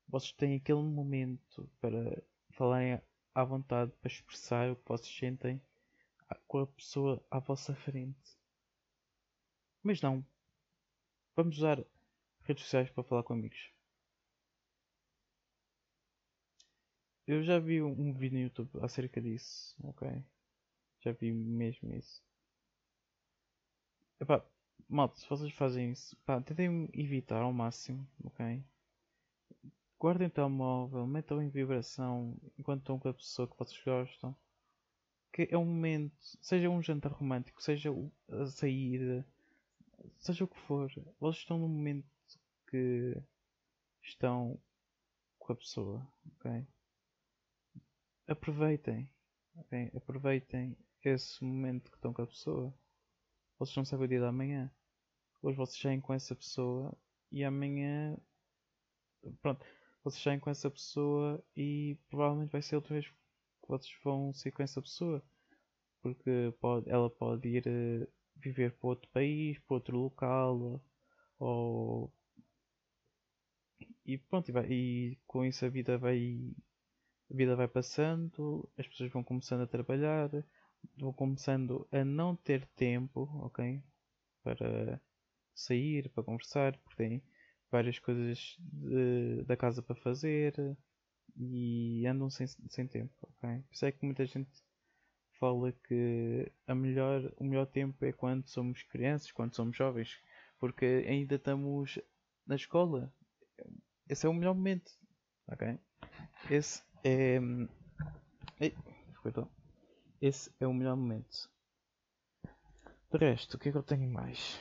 Vocês 0.09 0.33
têm 0.33 0.55
aquele 0.55 0.83
momento 0.83 1.69
para 1.81 2.23
falarem 2.50 3.00
à 3.35 3.45
vontade, 3.45 3.90
para 4.00 4.11
expressar 4.11 4.71
o 4.71 4.76
que 4.76 4.88
vocês 4.88 5.12
sentem 5.12 5.61
com 6.47 6.61
a 6.61 6.67
pessoa 6.69 7.21
à 7.31 7.40
vossa 7.40 7.75
frente. 7.75 8.38
Mas 9.83 10.00
não. 10.00 10.25
Vamos 11.35 11.59
usar 11.59 11.85
redes 12.43 12.62
sociais 12.64 12.90
para 12.90 13.05
falar 13.05 13.25
com 13.25 13.33
amigos. 13.33 13.77
Eu 17.28 17.42
já 17.42 17.58
vi 17.58 17.82
um 17.82 18.11
vídeo 18.14 18.38
no 18.38 18.44
YouTube 18.44 18.70
acerca 18.80 19.20
disso, 19.20 19.76
ok? 19.85 20.25
Já 21.00 21.12
vi 21.12 21.30
mesmo 21.30 21.94
isso. 21.94 22.23
Epá, 24.18 24.42
malta, 24.88 25.18
se 25.18 25.28
vocês 25.28 25.52
fazem 25.52 25.92
isso, 25.92 26.16
pá, 26.25 26.40
tentem 26.40 26.88
evitar 26.94 27.42
ao 27.42 27.52
máximo, 27.52 28.08
ok? 28.25 28.64
Guardem 30.00 30.28
o 30.28 30.30
telemóvel, 30.30 31.06
metam 31.06 31.42
em 31.42 31.50
vibração 31.50 32.35
enquanto 32.56 32.80
estão 32.80 32.99
com 32.99 33.11
a 33.11 33.14
pessoa 33.14 33.47
que 33.47 33.58
vocês 33.58 33.85
gostam. 33.85 34.35
Que 35.30 35.49
é 35.50 35.58
um 35.58 35.66
momento, 35.66 36.16
seja 36.40 36.70
um 36.70 36.82
jantar 36.82 37.12
romântico, 37.12 37.62
seja 37.62 37.90
a 38.30 38.47
sair, 38.47 39.23
seja 40.18 40.44
o 40.44 40.49
que 40.49 40.58
for, 40.61 40.90
vocês 41.20 41.42
estão 41.42 41.58
num 41.58 41.68
momento 41.68 42.08
que 42.68 43.20
estão 44.02 44.58
com 45.38 45.52
a 45.52 45.56
pessoa, 45.56 46.11
ok? 46.37 46.66
Aproveitem. 48.28 49.11
Okay? 49.56 49.90
Aproveitem 49.97 50.76
esse 51.02 51.42
momento 51.42 51.90
que 51.90 51.97
estão 51.97 52.12
com 52.12 52.23
a 52.23 52.26
pessoa. 52.26 52.75
Vocês 53.58 53.76
não 53.76 53.85
sabem 53.85 54.04
o 54.04 54.08
dia 54.08 54.20
da 54.20 54.30
manhã. 54.30 54.70
Hoje 55.42 55.56
vocês 55.56 55.80
saem 55.80 56.00
com 56.00 56.12
essa 56.12 56.37
pessoa 56.37 56.97
e 57.32 57.42
amanhã. 57.42 58.16
Pronto. 59.40 59.64
Vocês 60.04 60.23
saem 60.23 60.38
com 60.38 60.50
essa 60.50 60.70
pessoa 60.70 61.42
e 61.56 61.99
provavelmente 62.08 62.52
vai 62.52 62.62
ser 62.62 62.76
outra 62.76 62.94
vez 62.94 63.06
que 63.06 63.68
vocês 63.68 63.92
vão 64.04 64.32
sair 64.32 64.52
com 64.52 64.62
essa 64.62 64.80
pessoa. 64.80 65.23
Porque 66.02 66.54
pode, 66.61 66.88
ela 66.88 67.11
pode 67.11 67.49
ir 67.49 67.66
uh, 67.66 68.08
viver 68.37 68.76
para 68.78 68.88
outro 68.90 69.11
país, 69.11 69.58
para 69.61 69.75
outro 69.75 69.97
local. 69.97 70.80
Ou. 71.38 72.12
E 74.06 74.16
pronto, 74.16 74.49
e, 74.49 74.52
vai, 74.52 74.66
e 74.70 75.18
com 75.26 75.44
isso 75.44 75.64
a 75.64 75.68
vida 75.68 75.99
vai 75.99 76.54
a 77.30 77.35
vida 77.35 77.56
vai 77.56 77.68
passando, 77.68 78.68
as 78.76 78.87
pessoas 78.87 79.11
vão 79.11 79.23
começando 79.23 79.62
a 79.62 79.66
trabalhar, 79.66 80.30
vão 80.97 81.12
começando 81.12 81.87
a 81.92 82.04
não 82.04 82.35
ter 82.35 82.66
tempo, 82.68 83.28
ok? 83.42 83.82
Para 84.42 85.00
sair, 85.54 86.08
para 86.11 86.23
conversar, 86.23 86.76
porque 86.78 86.97
têm 86.97 87.23
várias 87.70 87.99
coisas 87.99 88.56
de, 88.58 89.42
da 89.44 89.56
casa 89.56 89.82
para 89.82 89.97
fazer 89.97 90.54
e 91.37 92.06
andam 92.06 92.30
sem, 92.30 92.47
sem 92.47 92.87
tempo, 92.87 93.12
ok? 93.23 93.62
Por 93.62 93.75
isso 93.75 93.87
é 93.87 93.92
que 93.92 94.04
muita 94.04 94.25
gente 94.25 94.50
fala 95.38 95.73
que 95.87 96.50
a 96.66 96.75
melhor, 96.75 97.32
o 97.37 97.44
melhor 97.44 97.66
tempo 97.66 98.04
é 98.04 98.12
quando 98.12 98.49
somos 98.49 98.82
crianças, 98.85 99.30
quando 99.32 99.54
somos 99.54 99.76
jovens, 99.76 100.18
porque 100.58 101.04
ainda 101.06 101.37
estamos 101.37 101.99
na 102.47 102.56
escola. 102.56 103.12
Esse 104.08 104.26
é 104.26 104.28
o 104.28 104.35
melhor 104.35 104.54
momento, 104.54 104.90
ok? 105.47 105.78
Esse 106.50 106.82
é. 107.05 107.38
Ei, 108.61 108.75
Esse 110.21 110.52
é 110.61 110.67
o 110.67 110.73
melhor 110.73 110.97
momento. 110.97 111.50
De 113.11 113.19
resto, 113.19 113.57
o 113.57 113.59
que 113.59 113.69
é 113.69 113.73
que 113.73 113.78
eu 113.78 113.83
tenho 113.83 114.09
mais? 114.11 114.59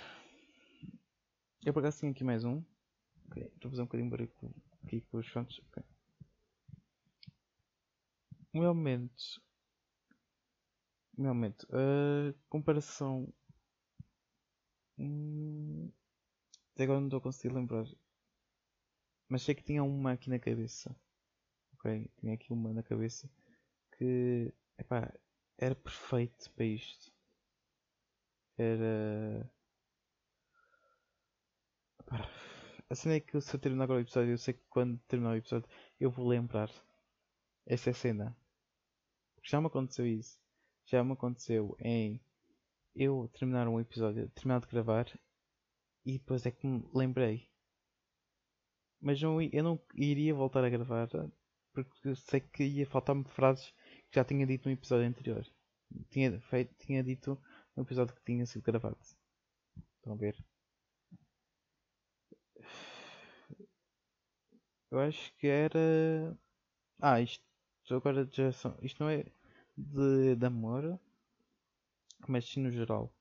Eu 1.66 1.74
por 1.74 1.80
acaso 1.80 2.00
tenho 2.02 2.12
aqui 2.12 2.24
mais 2.24 2.44
um. 2.44 2.64
Ok, 3.28 3.44
estou 3.44 3.68
a 3.68 3.72
fazer 3.72 3.82
um 3.82 3.86
bocadinho 3.86 4.10
de 4.10 4.18
barulho 4.18 4.56
aqui 4.84 5.02
com 5.02 5.18
os 5.18 5.28
fontes. 5.28 5.60
Ok. 5.68 5.84
O 8.54 8.60
meu 8.60 8.74
momento. 8.76 9.42
O 11.18 11.22
meu 11.22 11.34
momento. 11.34 11.68
A 11.72 12.34
comparação. 12.50 13.28
Hum, 15.00 15.92
até 16.74 16.84
agora 16.84 17.00
não 17.02 17.08
estou 17.08 17.20
a 17.20 17.24
conseguir 17.24 17.54
lembrar. 17.54 17.86
Mas 19.30 19.44
sei 19.44 19.56
que 19.56 19.64
tinha 19.64 19.82
uma 19.86 20.12
aqui 20.12 20.30
na 20.30 20.38
cabeça. 20.38 20.94
Tinha 22.20 22.34
aqui 22.34 22.52
uma 22.52 22.74
na 22.74 22.84
cabeça 22.84 23.30
que 23.98 24.54
epá, 24.78 25.12
era 25.58 25.76
perfeito 25.76 26.52
para 26.52 26.66
isto. 26.66 27.12
Era. 28.58 29.52
Epá, 32.00 32.30
a 32.90 32.96
cena 32.96 33.16
é 33.16 33.20
que 33.20 33.40
se 33.42 33.56
eu 33.56 33.60
terminar 33.60 33.86
agora 33.86 34.00
o 34.00 34.04
episódio, 34.04 34.32
eu 34.32 34.38
sei 34.38 34.54
que 34.54 34.64
quando 34.70 34.98
terminar 35.08 35.32
o 35.32 35.38
episódio 35.38 35.70
eu 36.00 36.10
vou 36.10 36.28
lembrar 36.28 36.72
essa 37.66 37.92
cena. 37.94 38.36
Já 39.44 39.60
me 39.62 39.68
aconteceu 39.68 40.06
isso. 40.06 40.40
Já 40.86 41.04
me 41.04 41.14
aconteceu 41.14 41.76
em 41.80 42.22
eu 42.96 43.30
terminar 43.34 43.68
um 43.68 43.80
episódio, 43.80 44.30
terminar 44.30 44.62
de 44.62 44.68
gravar 44.68 45.06
e 46.06 46.14
depois 46.14 46.46
é 46.46 46.52
que 46.52 46.66
me 46.66 46.88
lembrei. 46.94 47.50
Mas 49.00 49.22
não, 49.22 49.42
eu 49.42 49.64
não 49.64 49.80
iria 49.94 50.34
voltar 50.34 50.64
a 50.64 50.70
gravar 50.70 51.10
porque 51.84 52.16
sei 52.16 52.40
que 52.42 52.64
ia 52.64 52.88
faltar-me 52.88 53.24
frases 53.26 53.72
que 54.10 54.16
já 54.16 54.24
tinha 54.24 54.48
dito 54.48 54.68
no 54.68 54.74
episódio 54.74 55.08
anterior. 55.08 55.46
Tinha, 56.10 56.40
feito, 56.42 56.74
tinha 56.80 57.04
dito 57.04 57.40
no 57.76 57.84
episódio 57.84 58.16
que 58.16 58.24
tinha 58.26 58.46
sido 58.46 58.64
gravado. 58.64 58.98
Estão 60.00 60.14
a 60.14 60.16
ver? 60.16 60.36
Eu 64.90 65.00
acho 65.00 65.34
que 65.36 65.48
era. 65.48 66.36
Ah, 67.00 67.22
isto 67.22 67.44
agora 67.92 68.28
já 68.32 68.52
são. 68.52 68.78
Isto 68.82 69.04
não 69.04 69.10
é 69.10 69.26
de, 69.78 70.36
de 70.36 70.46
amor, 70.46 71.00
mas 72.28 72.46
sim 72.46 72.62
no 72.62 72.72
geral. 72.72 73.14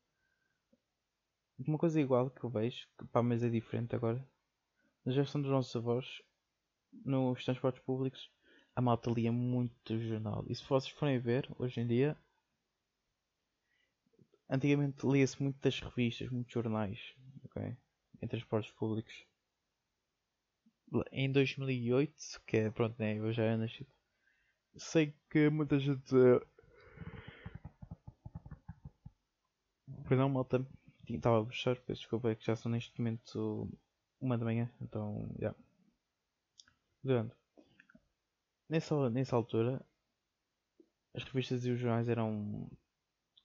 Uma 1.58 1.78
coisa 1.78 2.00
igual 2.00 2.30
que 2.30 2.44
eu 2.44 2.50
vejo, 2.50 2.86
que 2.98 3.06
pá, 3.06 3.22
mas 3.22 3.42
é 3.42 3.48
diferente 3.50 3.94
agora. 3.94 4.26
Na 5.04 5.12
geração 5.12 5.40
dos 5.42 5.50
nossos 5.50 5.74
avós, 5.76 6.22
nos 7.04 7.44
transportes 7.44 7.82
públicos, 7.82 8.30
a 8.76 8.82
malta 8.82 9.10
lia 9.10 9.32
muito 9.32 9.98
jornal. 9.98 10.44
E 10.48 10.54
se 10.54 10.62
vocês 10.62 10.92
forem 10.92 11.18
ver, 11.18 11.48
hoje 11.58 11.80
em 11.80 11.86
dia, 11.86 12.14
antigamente 14.50 15.06
lia-se 15.06 15.42
muito 15.42 15.58
das 15.60 15.80
revistas, 15.80 16.28
muitos 16.28 16.52
jornais, 16.52 17.14
ok? 17.46 17.74
Em 18.20 18.28
transportes 18.28 18.70
públicos. 18.72 19.26
Em 21.10 21.32
2008, 21.32 22.14
que 22.46 22.58
é, 22.58 22.70
pronto, 22.70 22.94
né, 22.98 23.18
eu 23.18 23.32
já 23.32 23.44
era 23.44 23.56
nascido, 23.56 23.90
sei 24.76 25.14
que 25.30 25.48
muita 25.48 25.80
gente. 25.80 26.14
Perdão, 30.06 30.28
malta, 30.28 30.64
estava 31.08 31.40
a 31.40 31.44
puxar, 31.44 31.76
peço 31.80 32.02
desculpa, 32.02 32.30
é 32.30 32.34
que 32.34 32.44
já 32.44 32.54
são 32.54 32.70
neste 32.70 32.96
momento 33.00 33.68
uma 34.20 34.36
da 34.38 34.44
manhã, 34.44 34.70
então, 34.80 35.28
já. 35.40 35.54
Yeah. 37.04 37.45
Nessa, 38.68 39.08
nessa 39.10 39.36
altura, 39.36 39.84
as 41.14 41.22
revistas 41.22 41.64
e 41.64 41.70
os 41.70 41.78
jornais 41.78 42.08
eram, 42.08 42.68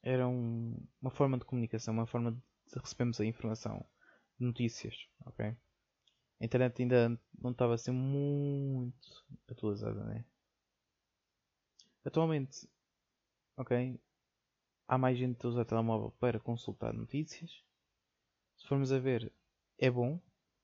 eram 0.01 0.75
uma 0.99 1.11
forma 1.11 1.37
de 1.37 1.45
comunicação, 1.45 1.93
uma 1.93 2.07
forma 2.07 2.31
de 2.31 2.79
recebermos 2.79 3.19
a 3.21 3.25
informação, 3.25 3.85
notícias, 4.39 4.95
ok? 5.25 5.45
A 5.45 6.45
internet 6.45 6.81
ainda 6.81 7.21
não 7.39 7.51
estava 7.51 7.75
assim 7.75 7.91
muito 7.91 9.25
atualizada, 9.47 10.03
né? 10.05 10.25
Atualmente, 12.03 12.67
ok? 13.55 14.01
Há 14.87 14.97
mais 14.97 15.19
gente 15.19 15.45
a 15.45 15.49
usar 15.49 15.65
telemóvel 15.65 16.11
para 16.19 16.39
consultar 16.39 16.93
notícias. 16.93 17.63
Se 18.57 18.67
formos 18.67 18.91
a 18.91 18.97
ver, 18.97 19.31
é 19.77 19.89
bom, 19.89 20.19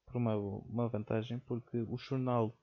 por 0.06 0.18
uma, 0.18 0.36
uma 0.36 0.90
vantagem, 0.90 1.38
porque 1.40 1.78
o 1.78 1.96
jornal 1.96 2.58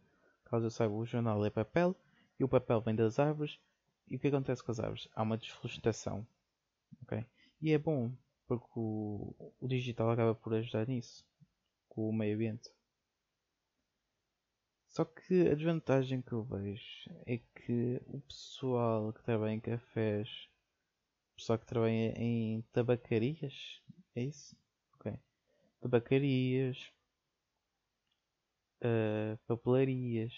caso 0.44 0.66
eu 0.66 0.70
saiba, 0.70 0.94
o 0.94 1.04
jornal 1.04 1.44
é 1.44 1.50
papel 1.50 1.96
e 2.38 2.44
o 2.44 2.48
papel 2.48 2.80
vem 2.80 2.94
das 2.94 3.18
árvores. 3.18 3.58
E 4.08 4.16
o 4.16 4.18
que 4.18 4.28
acontece 4.28 4.62
com 4.62 4.70
as 4.70 4.80
árvores? 4.80 5.08
Há 5.14 5.22
uma 5.22 5.38
desflorestação. 5.38 6.26
Okay? 7.02 7.24
E 7.60 7.72
é 7.72 7.78
bom, 7.78 8.12
porque 8.46 8.68
o, 8.76 9.34
o 9.60 9.68
digital 9.68 10.10
acaba 10.10 10.34
por 10.34 10.54
ajudar 10.54 10.86
nisso, 10.86 11.24
com 11.88 12.08
o 12.08 12.12
meio 12.12 12.34
ambiente. 12.34 12.70
Só 14.88 15.04
que 15.04 15.48
a 15.48 15.54
desvantagem 15.54 16.22
que 16.22 16.32
eu 16.32 16.44
vejo 16.44 17.10
é 17.26 17.38
que 17.38 18.00
o 18.06 18.20
pessoal 18.20 19.12
que 19.12 19.24
trabalha 19.24 19.52
em 19.52 19.58
cafés, 19.58 20.28
o 21.32 21.36
pessoal 21.36 21.58
que 21.58 21.66
trabalha 21.66 22.14
em 22.16 22.62
tabacarias, 22.72 23.82
é 24.14 24.22
isso? 24.22 24.56
Ok. 24.94 25.18
Tabacarias, 25.80 26.92
uh, 28.84 29.38
papelarias. 29.46 30.32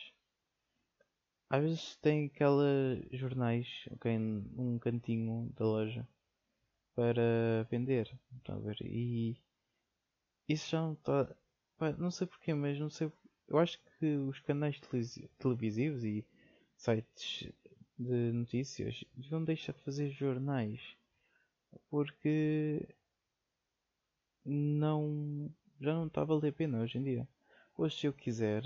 Às 1.49 1.63
vezes 1.63 1.97
tem 1.97 2.27
aquelas 2.27 3.01
jornais 3.13 3.67
okay, 3.93 4.19
num 4.19 4.79
cantinho 4.79 5.53
da 5.57 5.65
loja 5.65 6.09
para 6.95 7.67
vender. 7.71 8.11
A 8.49 8.57
ver? 8.57 8.79
E 8.83 9.37
isso 10.49 10.71
já 10.71 10.81
não 10.81 10.95
está. 10.95 11.37
Não 11.99 12.11
sei 12.11 12.27
porquê, 12.27 12.55
mas 12.55 12.79
não 12.79 12.91
sei. 12.91 13.13
Eu 13.49 13.59
acho 13.59 13.79
que 13.99 14.17
os 14.17 14.41
canais 14.41 14.81
televisivos 15.39 16.03
e 16.05 16.25
sites 16.77 17.53
de 17.99 18.33
notícias 18.33 19.05
deviam 19.15 19.45
deixar 19.45 19.73
de 19.73 19.83
fazer 19.83 20.11
jornais 20.11 20.97
porque 21.91 22.87
não 24.45 25.51
já 25.81 25.93
não 25.95 26.07
está 26.07 26.23
a 26.23 26.25
valer 26.25 26.49
a 26.51 26.53
pena 26.53 26.81
hoje 26.81 26.99
em 26.99 27.03
dia. 27.03 27.29
Hoje, 27.77 27.99
se 27.99 28.07
eu 28.07 28.13
quiser, 28.13 28.63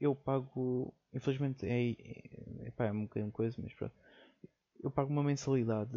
eu 0.00 0.14
pago. 0.14 0.94
Infelizmente 1.12 1.66
é, 1.66 1.90
é, 1.90 2.68
é, 2.68 2.86
é 2.86 2.92
um 2.92 3.02
bocadinho 3.02 3.32
coisa, 3.32 3.60
mas 3.62 3.74
pronto. 3.74 3.94
Eu 4.80 4.90
pago 4.90 5.10
uma 5.10 5.22
mensalidade 5.22 5.90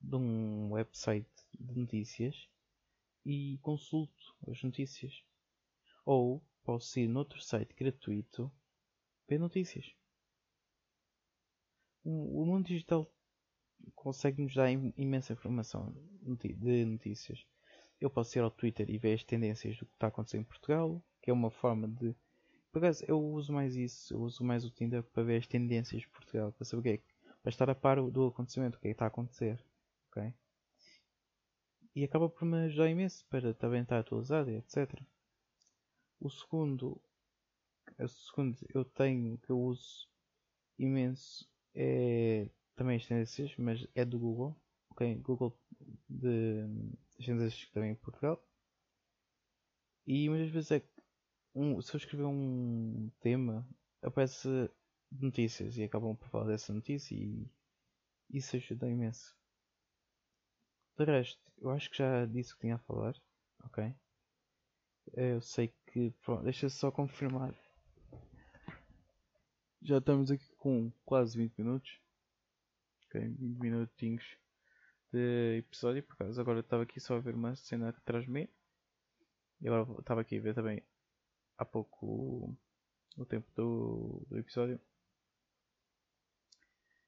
de, 0.00 0.16
um 0.16 0.72
website 0.72 1.28
de 1.58 1.78
notícias 1.78 2.48
e 3.26 3.58
consulto 3.62 4.34
as 4.48 4.62
notícias. 4.62 5.22
Ou 6.04 6.42
posso 6.64 6.98
ir 6.98 7.08
noutro 7.08 7.40
site 7.42 7.74
gratuito 7.74 8.50
ver 9.28 9.38
notícias. 9.38 9.94
O 12.04 12.44
mundo 12.44 12.66
digital 12.66 13.06
consegue-nos 13.94 14.54
dar 14.54 14.70
imensa 14.70 15.34
informação 15.34 15.94
de 16.22 16.84
notícias. 16.84 17.46
Eu 18.00 18.10
posso 18.10 18.36
ir 18.36 18.40
ao 18.40 18.50
Twitter 18.50 18.90
e 18.90 18.98
ver 18.98 19.14
as 19.14 19.24
tendências 19.24 19.76
do 19.76 19.86
que 19.86 19.94
está 19.94 20.08
acontecendo 20.08 20.40
em 20.40 20.44
Portugal, 20.44 21.02
que 21.22 21.30
é 21.30 21.32
uma 21.32 21.50
forma 21.50 21.88
de. 21.88 22.14
Eu 23.06 23.22
uso 23.22 23.52
mais 23.52 23.76
isso, 23.76 24.14
eu 24.14 24.20
uso 24.20 24.42
mais 24.42 24.64
o 24.64 24.70
Tinder 24.70 25.02
para 25.02 25.22
ver 25.22 25.38
as 25.38 25.46
tendências 25.46 26.02
de 26.02 26.08
Portugal, 26.08 26.52
para 26.52 26.64
saber 26.64 26.80
o 26.80 26.82
que 26.82 26.88
é 26.88 26.96
que. 26.98 27.04
para 27.42 27.50
estar 27.50 27.70
a 27.70 27.74
par 27.74 28.00
do 28.10 28.26
acontecimento, 28.26 28.76
o 28.76 28.80
que 28.80 28.88
é 28.88 28.90
que 28.90 28.94
está 28.94 29.04
a 29.04 29.08
acontecer. 29.08 29.62
Ok? 30.10 30.34
E 31.94 32.04
acaba 32.04 32.28
por 32.28 32.44
me 32.44 32.64
ajudar 32.64 32.88
imenso 32.88 33.24
para 33.26 33.54
também 33.54 33.82
estar 33.82 33.98
atualizado, 33.98 34.50
etc. 34.50 35.00
O 36.18 36.30
segundo. 36.30 37.00
O 37.98 38.08
segundo 38.08 38.56
eu 38.74 38.84
tenho, 38.84 39.38
que 39.38 39.50
eu 39.50 39.60
uso 39.60 40.08
imenso, 40.78 41.48
é 41.74 42.48
também 42.74 42.96
as 42.96 43.06
tendências, 43.06 43.54
mas 43.58 43.86
é 43.94 44.04
do 44.04 44.18
Google. 44.18 44.56
Ok? 44.90 45.14
Google 45.16 45.58
de 46.08 46.66
tendências 47.18 47.70
também 47.70 47.92
em 47.92 47.94
Portugal. 47.96 48.42
E 50.06 50.28
muitas 50.28 50.50
vezes 50.50 50.70
é 50.72 50.82
um, 51.54 51.80
se 51.80 51.94
eu 51.94 51.98
escrever 51.98 52.24
um 52.24 53.10
tema, 53.20 53.66
aparece 54.02 54.48
notícias 55.10 55.76
e 55.76 55.84
acabam 55.84 56.16
por 56.16 56.28
falar 56.28 56.46
dessa 56.46 56.72
notícia 56.72 57.14
e 57.14 57.46
isso 58.30 58.56
ajuda 58.56 58.88
imenso. 58.88 59.36
De 60.96 61.04
resto, 61.04 61.40
eu 61.58 61.70
acho 61.70 61.90
que 61.90 61.98
já 61.98 62.26
disse 62.26 62.52
o 62.52 62.56
que 62.56 62.62
tinha 62.62 62.76
a 62.76 62.78
falar, 62.78 63.14
ok? 63.64 63.94
Eu 65.14 65.40
sei 65.40 65.74
que. 65.86 66.10
Pronto, 66.22 66.44
deixa 66.44 66.68
só 66.68 66.90
confirmar. 66.90 67.54
Já 69.82 69.98
estamos 69.98 70.30
aqui 70.30 70.46
com 70.56 70.92
quase 71.04 71.36
20 71.36 71.58
minutos. 71.58 72.00
Ok, 73.06 73.20
20 73.20 73.58
minutinhos. 73.58 74.24
de 75.12 75.58
episódio, 75.58 76.02
por 76.02 76.16
causa 76.16 76.40
agora 76.40 76.60
estava 76.60 76.84
aqui 76.84 77.00
só 77.00 77.16
a 77.16 77.20
ver 77.20 77.34
uma 77.34 77.54
cena 77.56 77.90
atrás 77.90 78.24
de 78.24 78.30
mim. 78.30 78.48
E 79.60 79.68
agora 79.68 80.00
estava 80.00 80.20
aqui 80.20 80.38
a 80.38 80.40
ver 80.40 80.54
também 80.54 80.82
há 81.58 81.64
pouco 81.64 82.56
o, 83.16 83.24
tempo 83.24 83.50
do, 83.54 84.26
do 84.28 84.38
episódio. 84.38 84.80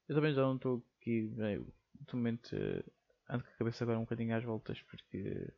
Eu 0.09 0.15
também 0.15 0.35
já 0.35 0.43
não 0.43 0.57
estou 0.57 0.85
aqui, 1.01 1.33
ultimamente 1.99 2.55
ando 3.29 3.45
com 3.45 3.51
a 3.51 3.57
cabeça 3.57 3.85
agora 3.85 3.99
um 3.99 4.03
bocadinho 4.03 4.37
às 4.37 4.45
voltas 4.45 4.81
porque 4.83 5.53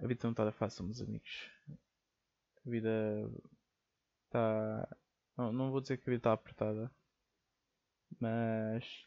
a 0.00 0.06
vida 0.06 0.20
não 0.24 0.30
está 0.30 0.50
fácil, 0.52 0.84
meus 0.84 1.00
amigos. 1.00 1.50
A 2.66 2.70
vida 2.70 3.30
está. 4.24 4.96
Não, 5.36 5.52
não 5.52 5.70
vou 5.70 5.80
dizer 5.80 5.98
que 5.98 6.04
a 6.04 6.12
vida 6.12 6.20
está 6.20 6.32
apertada, 6.32 6.90
mas 8.18 9.06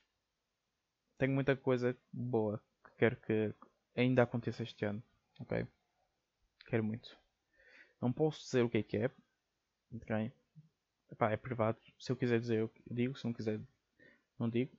tenho 1.17 1.34
muita 1.34 1.56
coisa 1.56 1.98
boa 2.12 2.62
que 2.84 2.91
quero 2.98 3.17
que 3.17 3.54
ainda 3.95 4.24
aconteça 4.24 4.63
este 4.63 4.86
ano, 4.86 5.04
ok? 5.39 5.67
Quero 6.67 6.84
muito. 6.84 7.17
Não 8.01 8.12
posso 8.12 8.41
dizer 8.43 8.63
o 8.63 8.69
que 8.69 8.77
é 8.79 8.83
que 8.83 8.97
é, 8.97 9.12
ok? 9.93 10.31
Epá, 11.12 11.31
é 11.31 11.38
privado. 11.38 11.79
Se 11.99 12.12
eu 12.12 12.17
quiser 12.17 12.39
dizer, 12.39 12.59
eu 12.59 12.71
digo. 12.89 13.17
Se 13.17 13.25
não 13.25 13.33
quiser, 13.33 13.59
não 14.39 14.49
digo. 14.49 14.77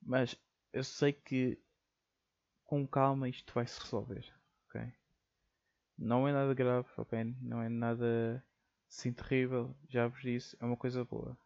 Mas 0.00 0.36
eu 0.72 0.84
sei 0.84 1.12
que 1.12 1.58
com 2.64 2.86
calma 2.86 3.28
isto 3.28 3.54
vai 3.54 3.66
se 3.66 3.80
resolver, 3.80 4.24
ok? 4.68 4.92
Não 5.98 6.26
é 6.28 6.32
nada 6.32 6.54
grave, 6.54 6.88
ok? 6.96 7.24
Não 7.40 7.60
é 7.62 7.68
nada 7.68 8.44
assim 8.88 9.12
terrível. 9.12 9.74
Já 9.88 10.06
vos 10.06 10.22
disse, 10.22 10.56
é 10.60 10.64
uma 10.64 10.76
coisa 10.76 11.04
boa. 11.04 11.36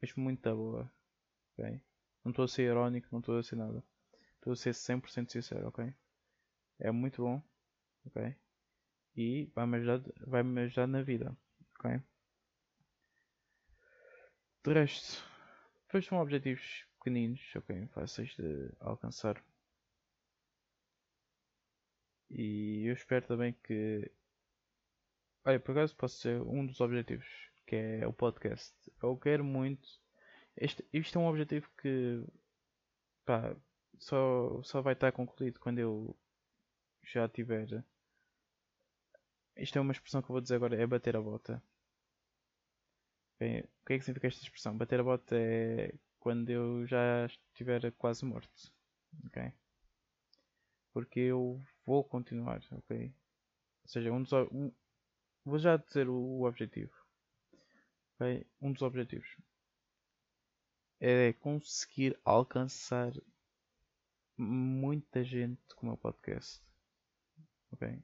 Mesmo 0.00 0.22
muito 0.22 0.42
boa, 0.54 0.90
ok? 1.58 1.80
Não 2.24 2.30
estou 2.30 2.44
a 2.44 2.48
ser 2.48 2.64
irónico, 2.64 3.08
não 3.12 3.20
estou 3.20 3.38
a 3.38 3.42
ser 3.42 3.56
nada. 3.56 3.82
Estou 4.36 4.52
a 4.52 4.56
ser 4.56 4.74
100% 4.74 5.32
sincero, 5.32 5.68
ok? 5.68 5.94
É 6.78 6.90
muito 6.90 7.22
bom, 7.22 7.42
ok? 8.06 8.36
E 9.16 9.46
vai-me 9.54 9.76
ajudar, 9.78 10.00
vai 10.26 10.42
-me 10.42 10.62
ajudar 10.62 10.86
na 10.86 11.02
vida, 11.02 11.36
ok? 11.78 12.00
De 14.64 14.72
resto, 14.72 15.22
depois 15.86 16.06
são 16.06 16.18
objetivos 16.18 16.86
pequeninos, 16.98 17.40
ok? 17.56 17.86
Fáceis 17.88 18.34
de 18.36 18.70
alcançar. 18.80 19.42
E 22.30 22.84
eu 22.86 22.94
espero 22.94 23.26
também 23.26 23.52
que. 23.62 24.10
Olha, 25.44 25.60
por 25.60 25.72
acaso 25.72 25.94
posso 25.96 26.18
ser 26.18 26.40
um 26.42 26.66
dos 26.66 26.80
objetivos, 26.80 27.26
que 27.66 27.76
é 27.76 28.06
o 28.06 28.12
podcast. 28.12 28.74
Eu 29.02 29.16
quero 29.16 29.44
muito 29.44 29.88
este, 30.56 30.84
isto 30.92 31.18
é 31.18 31.20
um 31.20 31.26
objetivo 31.26 31.68
que 31.80 32.24
pá, 33.24 33.56
só, 33.98 34.62
só 34.62 34.80
vai 34.82 34.94
estar 34.94 35.12
concluído 35.12 35.58
quando 35.60 35.78
eu 35.78 36.16
já 37.02 37.28
tiver. 37.28 37.84
Isto 39.56 39.78
é 39.78 39.80
uma 39.80 39.92
expressão 39.92 40.20
que 40.20 40.26
eu 40.30 40.34
vou 40.34 40.40
dizer 40.40 40.56
agora, 40.56 40.80
é 40.80 40.86
bater 40.86 41.16
a 41.16 41.20
bota. 41.20 41.62
Bem, 43.38 43.60
o 43.60 43.86
que 43.86 43.94
é 43.94 43.98
que 43.98 44.04
significa 44.04 44.26
esta 44.28 44.42
expressão? 44.42 44.76
Bater 44.76 45.00
a 45.00 45.04
bota 45.04 45.36
é 45.36 45.94
quando 46.18 46.50
eu 46.50 46.86
já 46.86 47.26
estiver 47.26 47.92
quase 47.92 48.24
morto. 48.24 48.72
Ok? 49.26 49.52
Porque 50.92 51.20
eu 51.20 51.60
vou 51.84 52.02
continuar, 52.04 52.62
ok? 52.72 53.06
Ou 53.82 53.88
seja, 53.88 54.12
um 54.12 54.22
dos, 54.22 54.32
um, 54.32 54.72
vou 55.44 55.58
já 55.58 55.76
dizer 55.76 56.08
o, 56.08 56.14
o 56.14 56.44
objetivo. 56.44 56.92
Okay? 58.16 58.46
Um 58.60 58.72
dos 58.72 58.82
objetivos 58.82 59.36
é 61.00 61.32
conseguir 61.34 62.18
alcançar 62.24 63.12
muita 64.36 65.22
gente 65.22 65.74
com 65.74 65.86
o 65.86 65.90
meu 65.90 65.98
podcast. 65.98 66.62
Ok? 67.72 68.02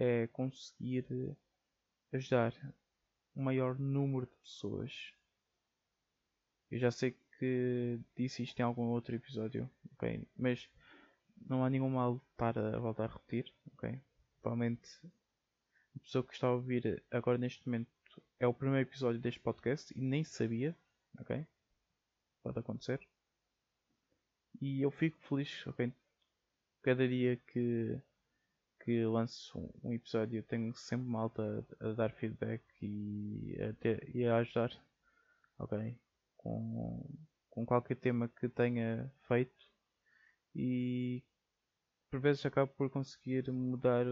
É 0.00 0.26
conseguir 0.28 1.06
ajudar 2.12 2.54
o 3.36 3.42
maior 3.42 3.78
número 3.78 4.26
de 4.26 4.34
pessoas. 4.36 5.14
Eu 6.70 6.78
já 6.78 6.90
sei 6.90 7.16
que 7.38 8.00
disse 8.16 8.42
isto 8.42 8.58
em 8.58 8.62
algum 8.62 8.86
outro 8.88 9.14
episódio, 9.14 9.70
ok? 9.92 10.26
Mas 10.36 10.68
não 11.48 11.64
há 11.64 11.70
nenhum 11.70 11.90
mal 11.90 12.20
para 12.36 12.80
voltar 12.80 13.04
a 13.04 13.12
repetir, 13.12 13.52
ok? 13.74 14.00
Provavelmente 14.40 14.88
a 15.94 15.98
pessoa 16.00 16.24
que 16.24 16.34
está 16.34 16.48
a 16.48 16.54
ouvir 16.54 17.02
agora 17.10 17.38
neste 17.38 17.64
momento 17.68 17.90
é 18.38 18.46
o 18.46 18.54
primeiro 18.54 18.88
episódio 18.88 19.20
deste 19.20 19.40
podcast 19.40 19.92
e 19.96 20.00
nem 20.00 20.24
sabia, 20.24 20.74
ok? 21.20 21.46
pode 22.42 22.58
acontecer. 22.58 23.00
E 24.60 24.82
eu 24.82 24.90
fico 24.90 25.18
feliz, 25.20 25.66
ok? 25.66 25.92
Cada 26.82 27.06
dia 27.06 27.36
que, 27.48 28.00
que 28.90 29.04
lanço 29.04 29.72
um, 29.84 29.92
episódio 29.92 30.42
tenho 30.42 30.74
sempre 30.74 31.06
malta 31.06 31.64
a, 31.78 31.90
a 31.90 31.92
dar 31.92 32.12
feedback 32.12 32.60
e 32.82 33.56
a, 33.62 33.72
ter, 33.74 34.16
e 34.16 34.26
a 34.26 34.38
ajudar, 34.38 34.76
ok? 35.60 35.96
Com, 36.36 37.08
com 37.48 37.64
qualquer 37.64 37.94
tema 37.94 38.28
que 38.28 38.48
tenha 38.48 39.08
feito 39.28 39.64
e 40.56 41.22
por 42.10 42.18
vezes 42.18 42.44
acabo 42.44 42.72
por 42.72 42.90
conseguir 42.90 43.48
mudar 43.52 44.04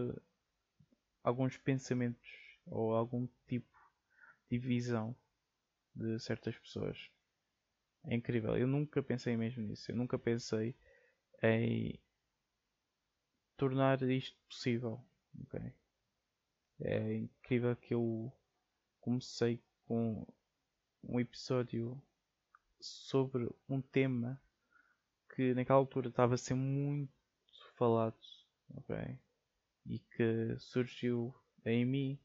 alguns 1.21 1.57
pensamentos 1.57 2.31
ou 2.65 2.95
algum 2.95 3.27
tipo 3.49 3.77
de 4.49 4.57
visão 4.57 5.13
de 5.93 6.17
certas 6.19 6.57
pessoas. 6.57 6.97
É 8.05 8.15
incrível. 8.15 8.55
Eu 8.55 8.65
nunca 8.65 9.03
pensei 9.03 9.35
mesmo 9.35 9.61
nisso. 9.61 9.91
Eu 9.91 9.97
nunca 9.97 10.17
pensei 10.17 10.73
em 11.43 11.99
tornar 13.59 14.01
isto 14.03 14.37
possível. 14.47 15.05
Okay? 15.43 15.73
É 16.79 17.17
incrível 17.17 17.75
que 17.75 17.93
eu 17.93 18.33
comecei 19.01 19.61
com 19.85 20.25
um 21.03 21.19
episódio 21.19 22.01
sobre 22.79 23.49
um 23.67 23.81
tema 23.81 24.41
que 25.35 25.53
naquela 25.53 25.77
altura 25.77 26.07
estava 26.07 26.35
a 26.35 26.37
ser 26.37 26.55
muito 26.55 27.11
falado. 27.75 28.17
Okay? 28.77 29.19
E 29.85 29.99
que 29.99 30.57
surgiu 30.57 31.35
em 31.65 31.85
mim. 31.85 32.19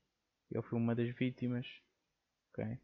Eu 0.51 0.63
fui 0.63 0.79
uma 0.79 0.95
das 0.95 1.09
vítimas. 1.09 1.67
Okay? 2.53 2.79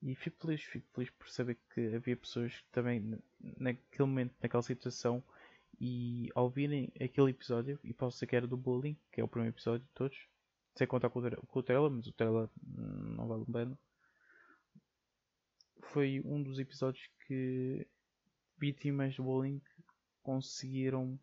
E 0.00 0.14
fico 0.14 0.38
feliz, 0.40 0.62
fico 0.62 0.88
feliz 0.94 1.10
por 1.10 1.28
saber 1.28 1.58
que 1.74 1.94
havia 1.94 2.16
pessoas 2.16 2.56
que 2.56 2.70
também 2.70 3.20
naquele 3.58 4.08
momento, 4.08 4.34
naquela 4.40 4.62
situação, 4.62 5.22
e 5.80 6.28
ao 6.34 6.50
virem 6.50 6.92
aquele 7.00 7.30
episódio, 7.30 7.78
e 7.84 7.92
posso 7.92 8.16
dizer 8.16 8.26
que 8.26 8.36
era 8.36 8.46
do 8.46 8.56
bullying, 8.56 8.96
que 9.12 9.20
é 9.20 9.24
o 9.24 9.28
primeiro 9.28 9.54
episódio 9.54 9.86
de 9.86 9.92
todos, 9.94 10.28
sem 10.74 10.86
contar 10.86 11.10
com 11.10 11.20
o, 11.20 11.62
Trela, 11.62 11.90
mas 11.90 12.06
o 12.06 12.12
Trela 12.12 12.50
não 12.62 13.26
vale 13.26 13.42
a 13.42 13.52
pena. 13.52 13.78
Foi 15.92 16.20
um 16.24 16.42
dos 16.42 16.58
episódios 16.58 17.08
que 17.26 17.86
vítimas 18.58 19.14
de 19.14 19.22
bullying 19.22 19.60
conseguiram. 20.22 21.18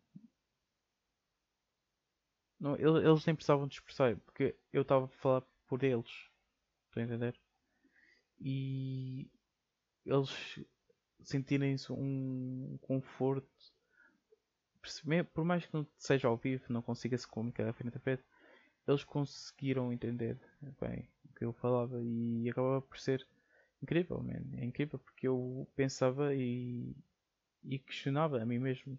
Não, 2.58 2.74
eles 2.76 3.24
nem 3.26 3.34
precisavam 3.34 3.66
de 3.66 3.74
expressar, 3.74 4.16
porque 4.18 4.56
eu 4.72 4.82
estava 4.82 5.04
a 5.04 5.08
falar 5.08 5.42
por 5.68 5.82
eles. 5.84 6.10
Estão 6.88 7.02
a 7.02 7.06
entender? 7.06 7.38
e 8.40 9.30
eles 10.04 10.60
sentirem-se 11.22 11.92
um 11.92 12.78
conforto, 12.82 13.48
por 15.32 15.44
mais 15.44 15.66
que 15.66 15.74
não 15.74 15.86
seja 15.98 16.28
ao 16.28 16.36
vivo, 16.36 16.64
não 16.68 16.82
consiga 16.82 17.16
se 17.18 17.26
comunicar 17.26 17.72
frente 17.72 17.96
a 17.96 18.00
frente, 18.00 18.22
eles 18.86 19.04
conseguiram 19.04 19.92
entender 19.92 20.38
bem 20.80 21.08
o 21.24 21.34
que 21.34 21.44
eu 21.44 21.52
falava 21.52 22.00
e 22.02 22.48
acabava 22.48 22.80
por 22.80 22.98
ser 22.98 23.26
incrível, 23.82 24.22
man. 24.22 24.42
é 24.58 24.64
incrível 24.64 24.98
porque 24.98 25.26
eu 25.28 25.68
pensava 25.76 26.34
e, 26.34 26.94
e 27.64 27.78
questionava 27.78 28.40
a 28.40 28.46
mim 28.46 28.58
mesmo 28.58 28.98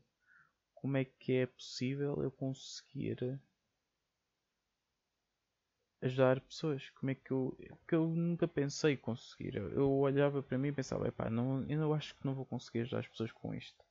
como 0.76 0.98
é 0.98 1.06
que 1.06 1.34
é 1.34 1.46
possível 1.46 2.22
eu 2.22 2.32
conseguir 2.32 3.40
ajudar 6.02 6.42
pessoas. 6.42 6.90
Como 6.92 7.12
é 7.12 7.16
que 7.16 7.32
eu. 7.32 7.58
Porque 7.80 7.96
eu 7.96 8.08
nunca 8.08 8.48
pensei 8.48 8.98
conseguir. 8.98 9.56
Eu 9.56 9.92
olhava 9.92 10.42
para 10.44 10.58
mim 10.58 10.70
e 10.70 10.74
pensava, 10.74 11.12
não, 11.30 11.66
eu 11.68 11.80
não 11.80 11.94
acho 11.94 12.16
que 12.16 12.26
não 12.26 12.36
vou 12.36 12.46
conseguir 12.46 12.82
ajudar 12.82 13.00
as 13.00 13.08
pessoas 13.08 13.32
com 13.32 13.54
isto. 13.54 13.84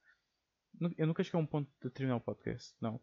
Eu 0.97 1.07
nunca 1.07 1.23
cheguei 1.23 1.41
a 1.41 1.43
um 1.43 1.47
ponto 1.47 1.71
de 1.83 1.91
terminar 1.91 2.17
o 2.17 2.21
podcast, 2.21 2.75
não. 2.81 3.01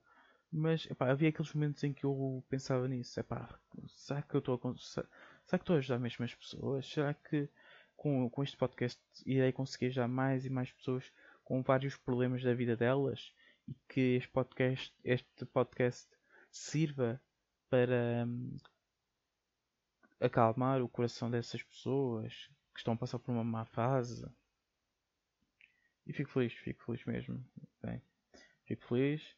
Mas 0.51 0.86
epá, 0.89 1.09
havia 1.09 1.29
aqueles 1.29 1.51
momentos 1.53 1.83
em 1.83 1.91
que 1.91 2.05
eu 2.05 2.45
pensava 2.47 2.88
nisso, 2.88 3.19
epá, 3.19 3.59
será 3.88 4.21
que 4.21 4.36
eu 4.36 4.39
estou 4.39 4.55
a, 4.55 4.77
será 4.77 5.07
que 5.47 5.55
estou 5.55 5.75
a 5.75 5.79
ajudar 5.79 5.97
mesmo 5.97 6.23
as 6.23 6.36
pessoas? 6.36 6.86
Será 6.86 7.13
que 7.13 7.49
com, 7.95 8.29
com 8.29 8.43
este 8.43 8.55
podcast 8.55 9.01
irei 9.25 9.51
conseguir 9.51 9.88
ajudar 9.88 10.07
mais 10.07 10.45
e 10.45 10.49
mais 10.51 10.71
pessoas 10.71 11.12
com 11.43 11.63
vários 11.63 11.95
problemas 11.95 12.43
da 12.43 12.53
vida 12.53 12.77
delas 12.77 13.33
e 13.67 13.73
que 13.89 14.17
este 14.17 14.29
podcast, 14.29 14.93
este 15.03 15.45
podcast 15.47 16.07
sirva 16.51 17.19
para 17.69 18.25
hum, 18.27 18.55
acalmar 20.19 20.81
o 20.81 20.89
coração 20.89 21.31
dessas 21.31 21.63
pessoas 21.63 22.49
que 22.73 22.79
estão 22.79 22.93
a 22.93 22.97
passar 22.97 23.19
por 23.19 23.31
uma 23.31 23.43
má 23.43 23.65
fase. 23.65 24.23
E 26.06 26.13
fico 26.13 26.30
feliz, 26.30 26.54
fico 26.54 26.84
feliz 26.84 27.06
mesmo. 27.06 27.44
Okay? 27.78 28.02
Fico 28.66 28.86
feliz. 28.86 29.36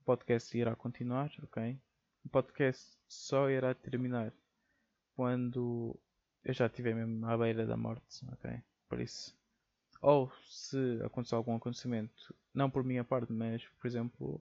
O 0.00 0.04
podcast 0.04 0.56
irá 0.56 0.74
continuar, 0.74 1.30
ok? 1.42 1.78
O 2.24 2.28
podcast 2.28 2.98
só 3.08 3.48
irá 3.48 3.74
terminar 3.74 4.32
quando 5.14 5.98
eu 6.44 6.54
já 6.54 6.66
estiver 6.66 6.94
mesmo 6.94 7.26
à 7.26 7.36
beira 7.36 7.66
da 7.66 7.76
morte, 7.76 8.24
ok? 8.32 8.62
Por 8.88 9.00
isso. 9.00 9.36
Ou 10.00 10.32
se 10.46 11.00
acontecer 11.04 11.34
algum 11.34 11.54
acontecimento, 11.54 12.34
não 12.54 12.70
por 12.70 12.82
minha 12.82 13.04
parte, 13.04 13.32
mas 13.32 13.66
por 13.68 13.86
exemplo, 13.86 14.40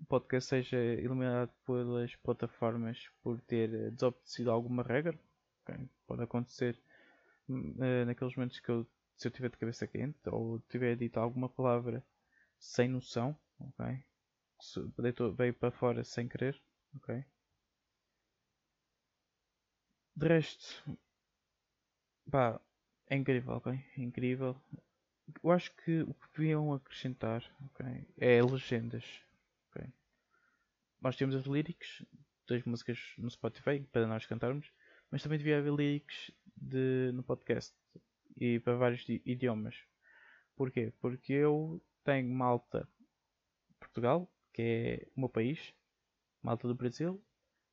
o 0.00 0.04
podcast 0.06 0.48
seja 0.48 0.76
eliminado 0.76 1.50
pelas 1.66 2.14
plataformas 2.16 3.10
por 3.22 3.40
ter 3.40 3.90
desobedecido 3.90 4.50
alguma 4.50 4.82
regra, 4.82 5.18
okay? 5.62 5.88
pode 6.06 6.22
acontecer 6.22 6.78
uh, 7.48 8.04
naqueles 8.06 8.36
momentos 8.36 8.60
que 8.60 8.68
eu, 8.68 8.86
se 9.16 9.28
eu 9.28 9.32
tiver 9.32 9.50
de 9.50 9.56
cabeça 9.56 9.86
quente 9.86 10.18
ou 10.26 10.60
tiver 10.68 10.96
dito 10.96 11.18
alguma 11.18 11.48
palavra 11.48 12.04
sem 12.58 12.88
noção, 12.88 13.36
ok? 13.58 14.04
veio 15.36 15.54
para 15.54 15.70
fora 15.70 16.02
sem 16.04 16.28
querer, 16.28 16.60
ok? 16.96 17.24
De 20.16 20.28
resto, 20.28 20.98
pá, 22.30 22.60
é 23.08 23.16
incrível, 23.16 23.54
ok? 23.54 23.72
É 23.72 24.00
incrível. 24.00 24.56
Eu 25.42 25.50
acho 25.50 25.74
que 25.76 26.02
o 26.02 26.14
que 26.14 26.28
deviam 26.36 26.72
acrescentar, 26.72 27.42
ok? 27.66 28.06
É 28.16 28.42
legendas, 28.42 29.04
ok? 29.70 29.92
Nós 31.00 31.16
temos 31.16 31.34
as 31.34 31.46
lyrics 31.46 32.04
das 32.48 32.62
músicas 32.64 32.98
no 33.18 33.30
Spotify 33.30 33.80
para 33.92 34.06
nós 34.06 34.26
cantarmos, 34.26 34.70
mas 35.10 35.22
também 35.22 35.38
devia 35.38 35.58
haver 35.58 35.72
lyrics 35.72 36.30
de, 36.56 37.10
no 37.12 37.22
podcast 37.22 37.74
e 38.36 38.60
para 38.60 38.76
vários 38.76 39.04
idiomas. 39.24 39.76
Porquê? 40.56 40.92
Porque 41.00 41.32
eu 41.32 41.82
tenho 42.04 42.32
malta 42.32 42.88
Portugal, 43.78 44.30
que 44.52 44.62
é 44.62 45.08
o 45.16 45.20
meu 45.20 45.28
país, 45.28 45.74
malta 46.42 46.68
do 46.68 46.74
Brasil. 46.74 47.22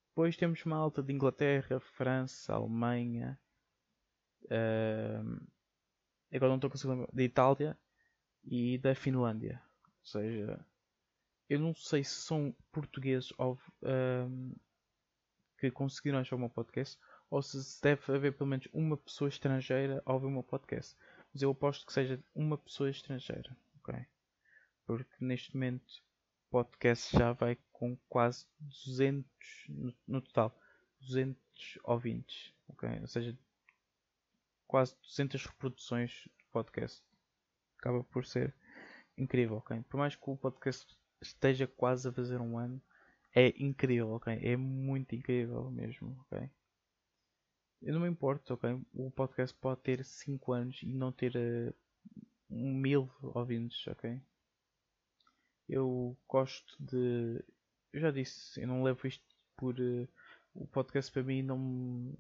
Depois 0.10 0.36
temos 0.36 0.64
malta 0.66 1.02
de 1.02 1.14
Inglaterra, 1.14 1.80
França, 1.80 2.54
Alemanha. 2.54 3.40
Uh, 4.46 5.48
agora 6.34 6.50
não 6.50 6.56
estou 6.56 6.70
conseguindo 6.70 7.02
lembrar. 7.02 7.16
Da 7.16 7.24
Itália 7.24 7.80
e 8.44 8.78
da 8.78 8.94
Finlândia. 8.96 9.62
Ou 9.86 10.06
seja, 10.06 10.66
eu 11.48 11.60
não 11.60 11.76
sei 11.76 12.04
se 12.04 12.16
são 12.16 12.56
portugueses 12.72 13.32
ou, 13.38 13.60
que 15.58 15.70
conseguiram 15.70 16.20
achar 16.20 16.36
o 16.36 16.40
meu 16.40 16.50
podcast 16.50 17.00
ou 17.32 17.42
se 17.42 17.82
deve 17.82 18.14
haver 18.14 18.34
pelo 18.34 18.50
menos 18.50 18.68
uma 18.74 18.98
pessoa 18.98 19.30
estrangeira 19.30 20.04
a 20.06 20.14
ouvir 20.14 20.26
o 20.26 20.30
meu 20.32 20.44
podcast. 20.44 20.98
Mas 21.34 21.42
eu 21.42 21.50
aposto 21.50 21.86
que 21.86 21.94
seja 21.94 22.22
uma 22.36 22.58
pessoa 22.58 22.90
estrangeira. 22.90 23.56
Okay? 23.80 24.06
Porque 24.86 25.16
neste 25.22 25.56
momento 25.56 26.04
podcast 26.50 27.18
já 27.18 27.32
vai 27.32 27.58
com 27.72 27.98
quase 28.10 28.46
200 28.60 29.26
no, 29.70 29.94
no 30.06 30.22
total, 30.22 30.54
200 31.00 31.80
ouvintes, 31.86 32.54
ok? 32.68 33.00
Ou 33.00 33.08
seja, 33.08 33.38
quase 34.68 34.94
200 35.02 35.46
reproduções 35.46 36.12
de 36.12 36.44
podcast. 36.52 37.02
Acaba 37.78 38.04
por 38.04 38.26
ser 38.26 38.54
incrível, 39.18 39.56
ok? 39.56 39.82
Por 39.90 39.98
mais 39.98 40.18
que 40.18 40.30
o 40.30 40.36
podcast 40.36 40.86
esteja 41.22 41.66
quase 41.66 42.10
a 42.10 42.12
fazer 42.12 42.42
um 42.42 42.58
ano, 42.58 42.82
é 43.34 43.54
incrível, 43.58 44.12
ok? 44.12 44.38
É 44.42 44.58
muito 44.58 45.16
incrível 45.16 45.72
mesmo, 45.72 46.20
ok? 46.26 46.50
Eu 47.82 47.94
não 47.94 48.02
me 48.02 48.10
importo, 48.10 48.54
ok? 48.54 48.80
O 48.94 49.10
podcast 49.12 49.58
pode 49.60 49.82
ter 49.82 50.04
5 50.06 50.54
anos 50.54 50.80
e 50.84 50.94
não 50.94 51.12
ter 51.12 51.36
uh, 51.36 51.74
mil 52.50 53.10
ouvintes, 53.22 53.88
ok? 53.88 54.22
eu 55.72 56.18
gosto 56.28 56.76
de. 56.80 57.44
Eu 57.94 58.02
já 58.02 58.12
disse, 58.12 58.62
eu 58.62 58.68
não 58.68 58.84
levo 58.84 59.08
isto 59.08 59.24
por. 59.56 59.80
Uh, 59.80 60.08
o 60.54 60.68
podcast 60.68 61.12
para 61.12 61.24
mim 61.24 61.42
não. 61.42 62.14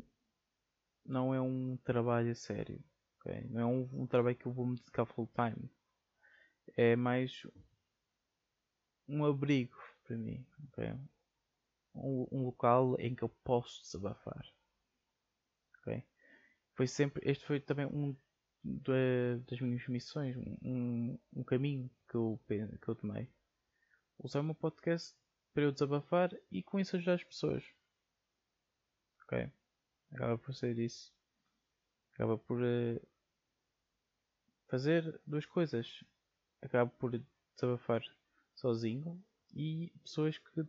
Não 1.05 1.33
é 1.35 1.41
um 1.41 1.77
trabalho 1.83 2.31
a 2.31 2.35
sério. 2.35 2.81
Okay? 3.19 3.45
Não 3.49 3.59
é 3.61 3.65
um, 3.65 3.89
um 3.91 4.07
trabalho 4.07 4.35
que 4.35 4.45
eu 4.45 4.53
vou 4.53 4.65
me 4.65 4.77
dedicar 4.77 5.05
full 5.05 5.29
time. 5.35 5.69
É 6.77 6.95
mais 6.95 7.45
um 9.07 9.25
abrigo 9.25 9.77
para 10.05 10.17
mim. 10.17 10.45
Okay? 10.69 10.93
Um, 11.93 12.27
um, 12.31 12.45
local 12.45 12.95
em 12.99 13.13
que 13.13 13.23
eu 13.23 13.29
posso 13.43 13.81
desabafar. 13.81 14.45
Foi 16.75 16.87
sempre. 16.87 17.21
Este 17.29 17.45
foi 17.45 17.59
também 17.59 17.85
um 17.85 18.15
das 18.63 19.59
minhas 19.59 19.87
missões, 19.87 20.35
um, 20.61 21.17
um 21.33 21.43
caminho 21.43 21.89
que 22.07 22.15
eu, 22.15 22.39
que 22.47 22.87
eu 22.87 22.95
tomei 22.95 23.27
usar 24.19 24.41
o 24.41 24.43
meu 24.43 24.53
podcast 24.53 25.15
para 25.53 25.63
eu 25.63 25.71
desabafar 25.71 26.31
e 26.51 26.61
com 26.61 26.79
isso 26.79 26.95
ajudar 26.95 27.15
as 27.15 27.23
pessoas. 27.23 27.63
Ok? 29.23 29.51
Acaba 30.13 30.37
por 30.37 30.53
ser 30.53 30.77
isso. 30.77 31.11
Acaba 32.13 32.37
por 32.37 32.61
uh, 32.61 33.07
fazer 34.67 35.19
duas 35.25 35.45
coisas. 35.45 36.03
Acaba 36.61 36.89
por 36.91 37.19
desabafar 37.55 38.03
sozinho 38.53 39.23
e 39.53 39.91
pessoas 40.03 40.37
que 40.37 40.65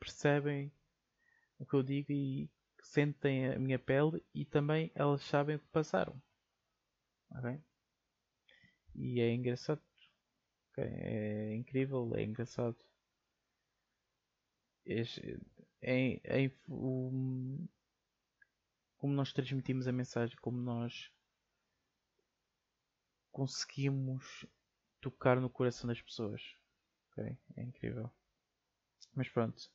percebem 0.00 0.72
o 1.58 1.64
que 1.64 1.74
eu 1.74 1.82
digo 1.82 2.10
e 2.10 2.50
sentem 2.82 3.48
a 3.48 3.58
minha 3.58 3.78
pele 3.78 4.22
e 4.34 4.44
também 4.44 4.90
elas 4.94 5.22
sabem 5.22 5.56
o 5.56 5.60
que 5.60 5.68
passaram. 5.68 6.20
Ok? 7.30 7.60
E 8.94 9.20
é 9.20 9.32
engraçado 9.32 9.82
Okay. 10.72 10.84
É 10.84 11.54
incrível, 11.54 12.10
é 12.16 12.22
engraçado. 12.22 12.76
É, 14.86 15.02
é, 15.82 16.44
é, 16.44 16.50
um, 16.68 17.68
como 18.96 19.12
nós 19.12 19.32
transmitimos 19.32 19.86
a 19.86 19.92
mensagem, 19.92 20.36
como 20.40 20.58
nós 20.58 21.10
conseguimos 23.30 24.46
tocar 25.00 25.40
no 25.40 25.50
coração 25.50 25.88
das 25.88 26.00
pessoas. 26.00 26.40
Okay? 27.12 27.36
É 27.56 27.62
incrível. 27.62 28.10
Mas 29.14 29.28
pronto, 29.28 29.70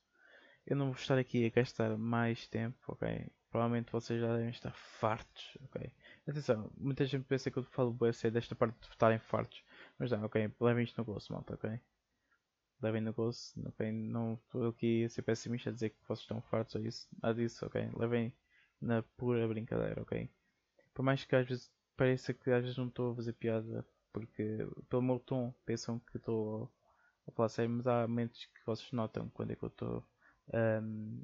eu 0.67 0.75
não 0.75 0.87
vou 0.87 0.95
estar 0.95 1.17
aqui 1.17 1.45
a 1.45 1.49
gastar 1.49 1.97
mais 1.97 2.45
tempo, 2.47 2.77
ok? 2.89 3.25
Provavelmente 3.49 3.89
vocês 3.89 4.19
já 4.19 4.35
devem 4.35 4.49
estar 4.49 4.73
fartos, 4.73 5.57
ok? 5.63 5.89
Atenção, 6.27 6.69
muita 6.77 7.05
gente 7.05 7.23
pensa 7.23 7.49
que 7.49 7.57
eu 7.57 7.63
falo 7.63 7.93
bué 7.93 8.11
desta 8.29 8.53
parte 8.53 8.77
de 8.81 8.87
estarem 8.87 9.17
fartos. 9.17 9.63
Mas 9.97 10.11
não, 10.11 10.25
ok, 10.25 10.51
levem 10.59 10.83
isto 10.83 10.97
no 10.97 11.05
gosto, 11.05 11.31
malta, 11.31 11.53
ok? 11.53 11.79
Levem 12.81 13.01
no 13.01 13.13
gosto, 13.13 13.65
ok? 13.65 13.89
Não 13.93 14.33
estou 14.33 14.67
aqui 14.67 15.05
a 15.05 15.09
ser 15.09 15.21
pessimista 15.21 15.69
a 15.69 15.73
dizer 15.73 15.91
que 15.91 16.05
vocês 16.05 16.19
estão 16.19 16.41
fartos 16.41 16.75
ou 16.75 16.85
isso, 16.85 17.07
nada 17.23 17.33
disso, 17.35 17.65
ok? 17.65 17.89
Levem 17.95 18.33
na 18.81 19.01
pura 19.01 19.47
brincadeira, 19.47 20.01
ok? 20.01 20.29
Por 20.93 21.01
mais 21.01 21.23
que 21.23 21.33
às 21.33 21.47
vezes 21.47 21.71
pareça 21.95 22.33
que 22.33 22.51
às 22.51 22.61
vezes 22.61 22.77
não 22.77 22.87
estou 22.89 23.13
a 23.13 23.15
fazer 23.15 23.33
piada, 23.33 23.87
porque 24.11 24.67
pelo 24.89 25.01
meu 25.01 25.17
tom 25.17 25.53
pensam 25.65 25.97
que 26.11 26.17
estou 26.17 26.69
a 27.25 27.31
falar 27.31 27.47
sério, 27.49 27.71
mas 27.71 27.87
há 27.87 28.05
momentos 28.05 28.45
que 28.45 28.65
vocês 28.65 28.91
notam 28.91 29.29
quando 29.29 29.51
é 29.51 29.55
que 29.55 29.63
eu 29.63 29.69
estou 29.69 30.05
um, 30.53 31.23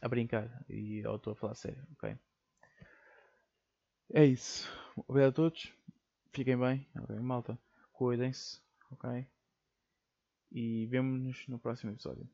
a 0.00 0.08
brincar 0.08 0.64
e 0.68 0.98
eu 1.04 1.16
estou 1.16 1.32
a 1.32 1.36
falar 1.36 1.54
sério, 1.54 1.86
ok? 1.92 2.16
É 4.12 4.24
isso. 4.24 4.68
Obrigado 5.08 5.30
a 5.30 5.34
todos. 5.34 5.72
Fiquem 6.32 6.58
bem, 6.58 6.86
ok, 6.96 7.16
malta 7.20 7.58
cuidem-se, 7.94 8.60
ok? 8.90 9.26
E 10.50 10.86
vemo-nos 10.86 11.46
no 11.48 11.58
próximo 11.58 11.92
episódio. 11.92 12.28